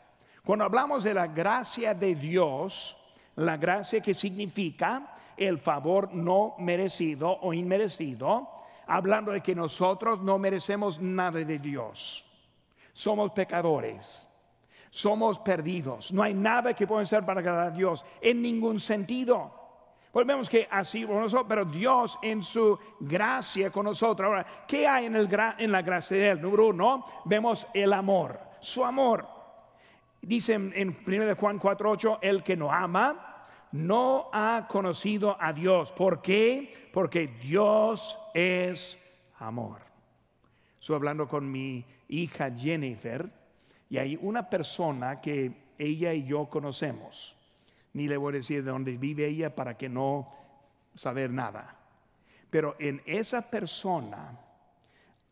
Cuando 0.44 0.64
hablamos 0.64 1.04
de 1.04 1.14
la 1.14 1.26
gracia 1.26 1.92
de 1.94 2.14
Dios, 2.14 2.96
la 3.36 3.56
gracia 3.56 4.00
que 4.00 4.14
significa 4.14 5.14
el 5.38 5.58
favor 5.58 6.12
no 6.12 6.54
merecido 6.58 7.38
o 7.40 7.52
inmerecido, 7.52 8.48
hablando 8.86 9.32
de 9.32 9.40
que 9.40 9.54
nosotros 9.54 10.20
no 10.20 10.38
merecemos 10.38 11.00
nada 11.00 11.38
de 11.38 11.58
Dios. 11.58 12.24
Somos 12.92 13.30
pecadores, 13.32 14.26
somos 14.90 15.38
perdidos, 15.38 16.12
no 16.12 16.22
hay 16.22 16.34
nada 16.34 16.74
que 16.74 16.86
pueda 16.86 17.04
ser 17.04 17.24
para 17.24 17.40
agradar 17.40 17.66
a 17.68 17.70
Dios 17.70 18.04
en 18.20 18.42
ningún 18.42 18.80
sentido. 18.80 19.58
Pues 20.10 20.26
vemos 20.26 20.48
que 20.48 20.66
así, 20.70 21.06
pero 21.46 21.64
Dios 21.66 22.18
en 22.22 22.42
su 22.42 22.78
gracia 22.98 23.70
con 23.70 23.84
nosotros. 23.84 24.26
Ahora, 24.26 24.46
¿qué 24.66 24.88
hay 24.88 25.06
en, 25.06 25.16
el, 25.16 25.28
en 25.58 25.70
la 25.70 25.82
gracia 25.82 26.16
de 26.16 26.30
Él? 26.30 26.40
Número 26.40 26.68
uno, 26.68 27.04
vemos 27.24 27.66
el 27.74 27.92
amor, 27.92 28.40
su 28.58 28.84
amor. 28.84 29.28
Dice 30.20 30.54
en 30.54 30.96
1 31.06 31.36
Juan 31.36 31.60
4:8, 31.60 32.18
el 32.22 32.42
que 32.42 32.56
no 32.56 32.72
ama 32.72 33.37
no 33.72 34.30
ha 34.32 34.66
conocido 34.68 35.36
a 35.40 35.52
Dios. 35.52 35.92
¿Por 35.92 36.22
qué? 36.22 36.90
Porque 36.92 37.26
Dios 37.26 38.18
es 38.34 38.98
amor. 39.38 39.80
Estoy 40.80 40.96
hablando 40.96 41.28
con 41.28 41.50
mi 41.50 41.84
hija 42.08 42.50
Jennifer 42.50 43.30
y 43.90 43.98
hay 43.98 44.18
una 44.20 44.48
persona 44.48 45.20
que 45.20 45.68
ella 45.78 46.12
y 46.12 46.24
yo 46.24 46.46
conocemos. 46.46 47.36
Ni 47.92 48.06
le 48.06 48.16
voy 48.16 48.32
a 48.32 48.36
decir 48.36 48.64
de 48.64 48.70
dónde 48.70 48.96
vive 48.96 49.26
ella 49.26 49.54
para 49.54 49.76
que 49.76 49.88
no 49.88 50.32
saber 50.94 51.30
nada. 51.30 51.76
Pero 52.50 52.76
en 52.78 53.02
esa 53.06 53.50
persona 53.50 54.38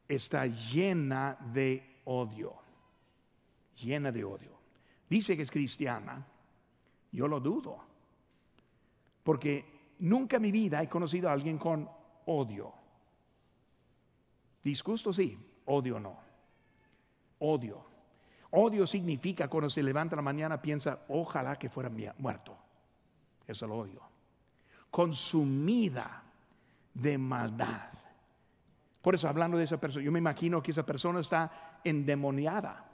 está 0.08 0.46
llena 0.46 1.36
de 1.52 2.00
odio. 2.04 2.54
Llena 3.82 4.10
de 4.10 4.24
odio. 4.24 4.50
Dice 5.08 5.36
que 5.36 5.42
es 5.42 5.50
cristiana. 5.50 6.26
Yo 7.12 7.28
lo 7.28 7.40
dudo. 7.40 7.95
Porque 9.26 9.64
nunca 9.98 10.36
en 10.36 10.42
mi 10.42 10.52
vida 10.52 10.80
he 10.80 10.88
conocido 10.88 11.28
a 11.28 11.32
alguien 11.32 11.58
con 11.58 11.90
odio. 12.26 12.72
Disgusto 14.62 15.12
sí, 15.12 15.36
odio 15.64 15.98
no. 15.98 16.16
Odio. 17.40 17.84
Odio 18.52 18.86
significa 18.86 19.48
cuando 19.48 19.68
se 19.68 19.82
levanta 19.82 20.14
la 20.14 20.22
mañana 20.22 20.62
piensa, 20.62 21.00
ojalá 21.08 21.56
que 21.56 21.68
fuera 21.68 21.90
muerto. 22.18 22.56
Eso 23.48 23.66
es 23.66 23.68
el 23.68 23.70
odio. 23.72 24.00
Consumida 24.92 26.22
de 26.94 27.18
maldad. 27.18 27.90
Por 29.02 29.16
eso, 29.16 29.28
hablando 29.28 29.58
de 29.58 29.64
esa 29.64 29.80
persona, 29.80 30.04
yo 30.04 30.12
me 30.12 30.20
imagino 30.20 30.62
que 30.62 30.70
esa 30.70 30.86
persona 30.86 31.18
está 31.18 31.80
endemoniada. 31.82 32.84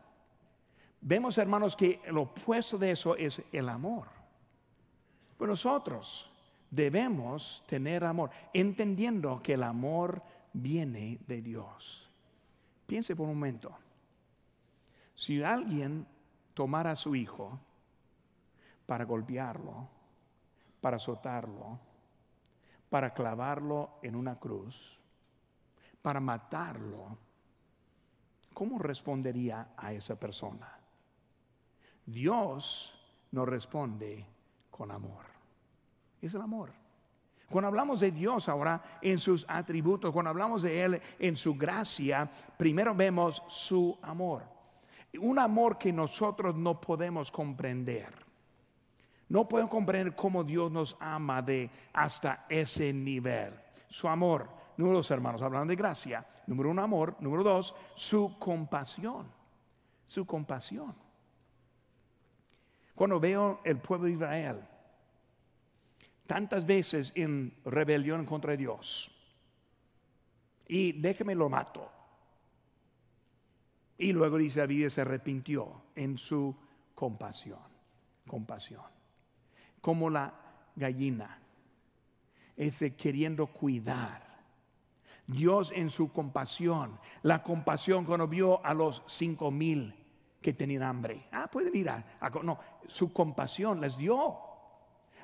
Vemos, 1.02 1.36
hermanos, 1.36 1.76
que 1.76 2.00
lo 2.10 2.22
opuesto 2.22 2.78
de 2.78 2.92
eso 2.92 3.16
es 3.16 3.42
el 3.52 3.68
amor. 3.68 4.21
Pues 5.36 5.48
nosotros 5.48 6.30
debemos 6.70 7.62
tener 7.66 8.04
amor, 8.04 8.30
entendiendo 8.52 9.42
que 9.42 9.54
el 9.54 9.62
amor 9.62 10.22
viene 10.52 11.18
de 11.26 11.42
Dios. 11.42 12.08
Piense 12.86 13.14
por 13.14 13.28
un 13.28 13.34
momento. 13.34 13.72
Si 15.14 15.42
alguien 15.42 16.06
tomara 16.54 16.92
a 16.92 16.96
su 16.96 17.14
hijo 17.14 17.58
para 18.86 19.04
golpearlo, 19.04 19.88
para 20.80 20.96
azotarlo, 20.96 21.78
para 22.88 23.14
clavarlo 23.14 23.98
en 24.02 24.16
una 24.16 24.38
cruz, 24.38 24.98
para 26.02 26.20
matarlo, 26.20 27.16
¿cómo 28.52 28.78
respondería 28.78 29.68
a 29.76 29.92
esa 29.92 30.18
persona? 30.18 30.78
Dios 32.04 32.98
no 33.30 33.46
responde 33.46 34.26
amor. 34.90 35.24
Es 36.20 36.34
el 36.34 36.40
amor. 36.40 36.70
Cuando 37.52 37.68
hablamos 37.68 38.00
de 38.00 38.10
Dios 38.10 38.48
ahora 38.48 38.82
en 39.02 39.18
sus 39.18 39.44
atributos, 39.46 40.10
cuando 40.10 40.30
hablamos 40.30 40.62
de 40.62 40.82
Él 40.82 41.02
en 41.18 41.36
su 41.36 41.54
gracia, 41.54 42.30
primero 42.56 42.94
vemos 42.94 43.42
su 43.46 43.98
amor. 44.00 44.42
Un 45.20 45.38
amor 45.38 45.76
que 45.76 45.92
nosotros 45.92 46.56
no 46.56 46.80
podemos 46.80 47.30
comprender. 47.30 48.14
No 49.28 49.46
podemos 49.46 49.70
comprender 49.70 50.16
cómo 50.16 50.42
Dios 50.44 50.72
nos 50.72 50.96
ama 50.98 51.42
de 51.42 51.68
hasta 51.92 52.46
ese 52.48 52.90
nivel. 52.90 53.52
Su 53.86 54.08
amor. 54.08 54.48
Número 54.78 54.96
dos, 54.96 55.10
hermanos, 55.10 55.42
hablando 55.42 55.68
de 55.68 55.76
gracia. 55.76 56.26
Número 56.46 56.70
uno, 56.70 56.82
amor. 56.82 57.16
Número 57.20 57.42
dos, 57.42 57.74
su 57.94 58.38
compasión. 58.38 59.26
Su 60.06 60.24
compasión. 60.24 60.94
Cuando 62.94 63.20
veo 63.20 63.60
el 63.64 63.76
pueblo 63.76 64.06
de 64.06 64.12
Israel 64.12 64.68
tantas 66.26 66.66
veces 66.66 67.12
en 67.14 67.54
rebelión 67.64 68.24
contra 68.26 68.56
Dios 68.56 69.10
y 70.72 70.92
déjeme 70.92 71.34
lo 71.34 71.48
mato. 71.48 71.90
Y 73.98 74.12
luego 74.12 74.38
dice 74.38 74.60
David 74.60 74.88
se 74.88 75.02
arrepintió 75.02 75.82
en 75.94 76.16
su 76.16 76.56
compasión, 76.94 77.60
compasión. 78.26 78.84
Como 79.82 80.08
la 80.08 80.32
gallina, 80.74 81.38
ese 82.56 82.96
queriendo 82.96 83.48
cuidar. 83.48 84.32
Dios 85.26 85.72
en 85.72 85.90
su 85.90 86.10
compasión, 86.10 86.98
la 87.22 87.42
compasión 87.42 88.04
cuando 88.04 88.26
vio 88.26 88.64
a 88.64 88.74
los 88.74 89.02
cinco 89.06 89.50
mil 89.50 89.94
que 90.40 90.52
tenían 90.54 90.82
hambre. 90.82 91.28
Ah, 91.30 91.48
pueden 91.52 91.76
ir 91.76 91.88
a, 91.90 92.04
no, 92.42 92.58
su 92.86 93.12
compasión 93.12 93.80
les 93.80 93.96
dio. 93.98 94.51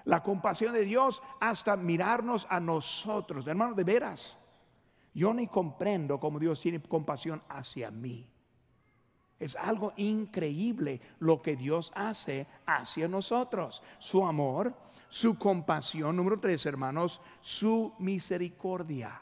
La 0.09 0.23
compasión 0.23 0.73
de 0.73 0.87
Dios 0.87 1.23
hasta 1.39 1.77
mirarnos 1.77 2.47
a 2.49 2.59
nosotros. 2.61 3.47
Hermano, 3.47 3.75
de 3.75 3.85
veras, 3.85 4.39
yo 5.13 5.35
ni 5.35 5.47
comprendo 5.49 6.19
cómo 6.19 6.39
Dios 6.39 6.63
tiene 6.63 6.81
compasión 6.81 7.43
hacia 7.47 7.91
mí. 7.91 8.27
Es 9.39 9.55
algo 9.55 9.93
increíble 9.99 11.03
lo 11.19 11.43
que 11.43 11.57
Dios 11.57 11.93
hace 11.95 12.47
hacia 12.65 13.07
nosotros. 13.07 13.83
Su 13.99 14.25
amor, 14.25 14.75
su 15.11 15.39
compasión. 15.39 16.17
Número 16.17 16.41
tres, 16.41 16.65
hermanos, 16.65 17.21
su 17.43 17.93
misericordia. 17.99 19.21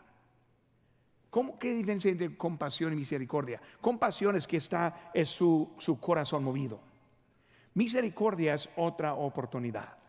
¿Cómo, 1.30 1.58
¿Qué 1.58 1.74
diferencia 1.74 2.12
entre 2.12 2.36
compasión 2.36 2.92
y 2.92 2.96
misericordia? 2.96 3.60
Compasión 3.80 4.36
es 4.36 4.46
que 4.46 4.58
está, 4.58 5.10
es 5.12 5.30
su, 5.30 5.68
su 5.78 5.98
corazón 5.98 6.44
movido. 6.44 6.78
Misericordia 7.74 8.54
es 8.54 8.70
otra 8.76 9.14
oportunidad. 9.14 10.05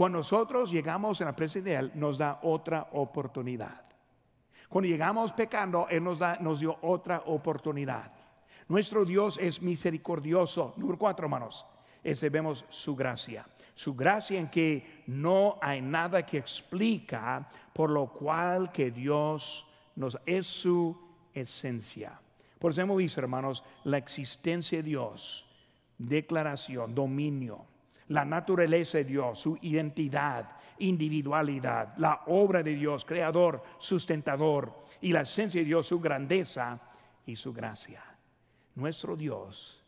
Cuando 0.00 0.20
nosotros 0.20 0.70
llegamos 0.70 1.20
en 1.20 1.26
la 1.26 1.34
presencia 1.34 1.74
de 1.74 1.78
Él, 1.78 1.92
nos 1.94 2.16
da 2.16 2.40
otra 2.44 2.88
oportunidad. 2.92 3.82
Cuando 4.66 4.88
llegamos 4.88 5.30
pecando, 5.34 5.88
Él 5.90 6.02
nos, 6.02 6.20
da, 6.20 6.38
nos 6.40 6.60
dio 6.60 6.78
otra 6.80 7.24
oportunidad. 7.26 8.10
Nuestro 8.66 9.04
Dios 9.04 9.38
es 9.38 9.60
misericordioso. 9.60 10.72
Número 10.78 10.96
cuatro, 10.96 11.26
hermanos. 11.26 11.66
Ese 12.02 12.30
vemos 12.30 12.64
su 12.70 12.96
gracia. 12.96 13.44
Su 13.74 13.94
gracia 13.94 14.40
en 14.40 14.48
que 14.48 15.02
no 15.06 15.58
hay 15.60 15.82
nada 15.82 16.24
que 16.24 16.38
explica 16.38 17.46
por 17.74 17.90
lo 17.90 18.06
cual 18.06 18.72
que 18.72 18.90
Dios 18.90 19.66
nos 19.96 20.18
es 20.24 20.46
su 20.46 20.98
esencia. 21.34 22.18
Por 22.58 22.70
eso 22.70 22.80
hemos 22.80 22.96
visto, 22.96 23.20
hermanos, 23.20 23.62
la 23.84 23.98
existencia 23.98 24.78
de 24.78 24.84
Dios 24.84 25.46
declaración, 25.98 26.94
dominio, 26.94 27.66
la 28.10 28.24
naturaleza 28.24 28.98
de 28.98 29.04
Dios, 29.04 29.38
su 29.38 29.56
identidad, 29.62 30.56
individualidad, 30.78 31.96
la 31.98 32.22
obra 32.26 32.62
de 32.62 32.74
Dios, 32.74 33.04
creador, 33.04 33.62
sustentador, 33.78 34.84
y 35.00 35.12
la 35.12 35.22
esencia 35.22 35.60
de 35.60 35.64
Dios, 35.64 35.86
su 35.86 36.00
grandeza 36.00 36.80
y 37.26 37.36
su 37.36 37.52
gracia. 37.52 38.02
Nuestro 38.74 39.16
Dios, 39.16 39.84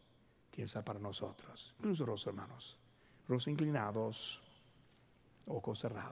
que 0.51 0.63
es 0.63 0.75
para 0.85 1.01
nosotros. 1.01 1.75
Incluso 1.79 2.07
los 2.07 2.27
hermanos, 2.27 2.79
los 3.27 3.49
inclinados, 3.49 4.41
ojos 5.47 5.81
cerrados. 5.81 6.11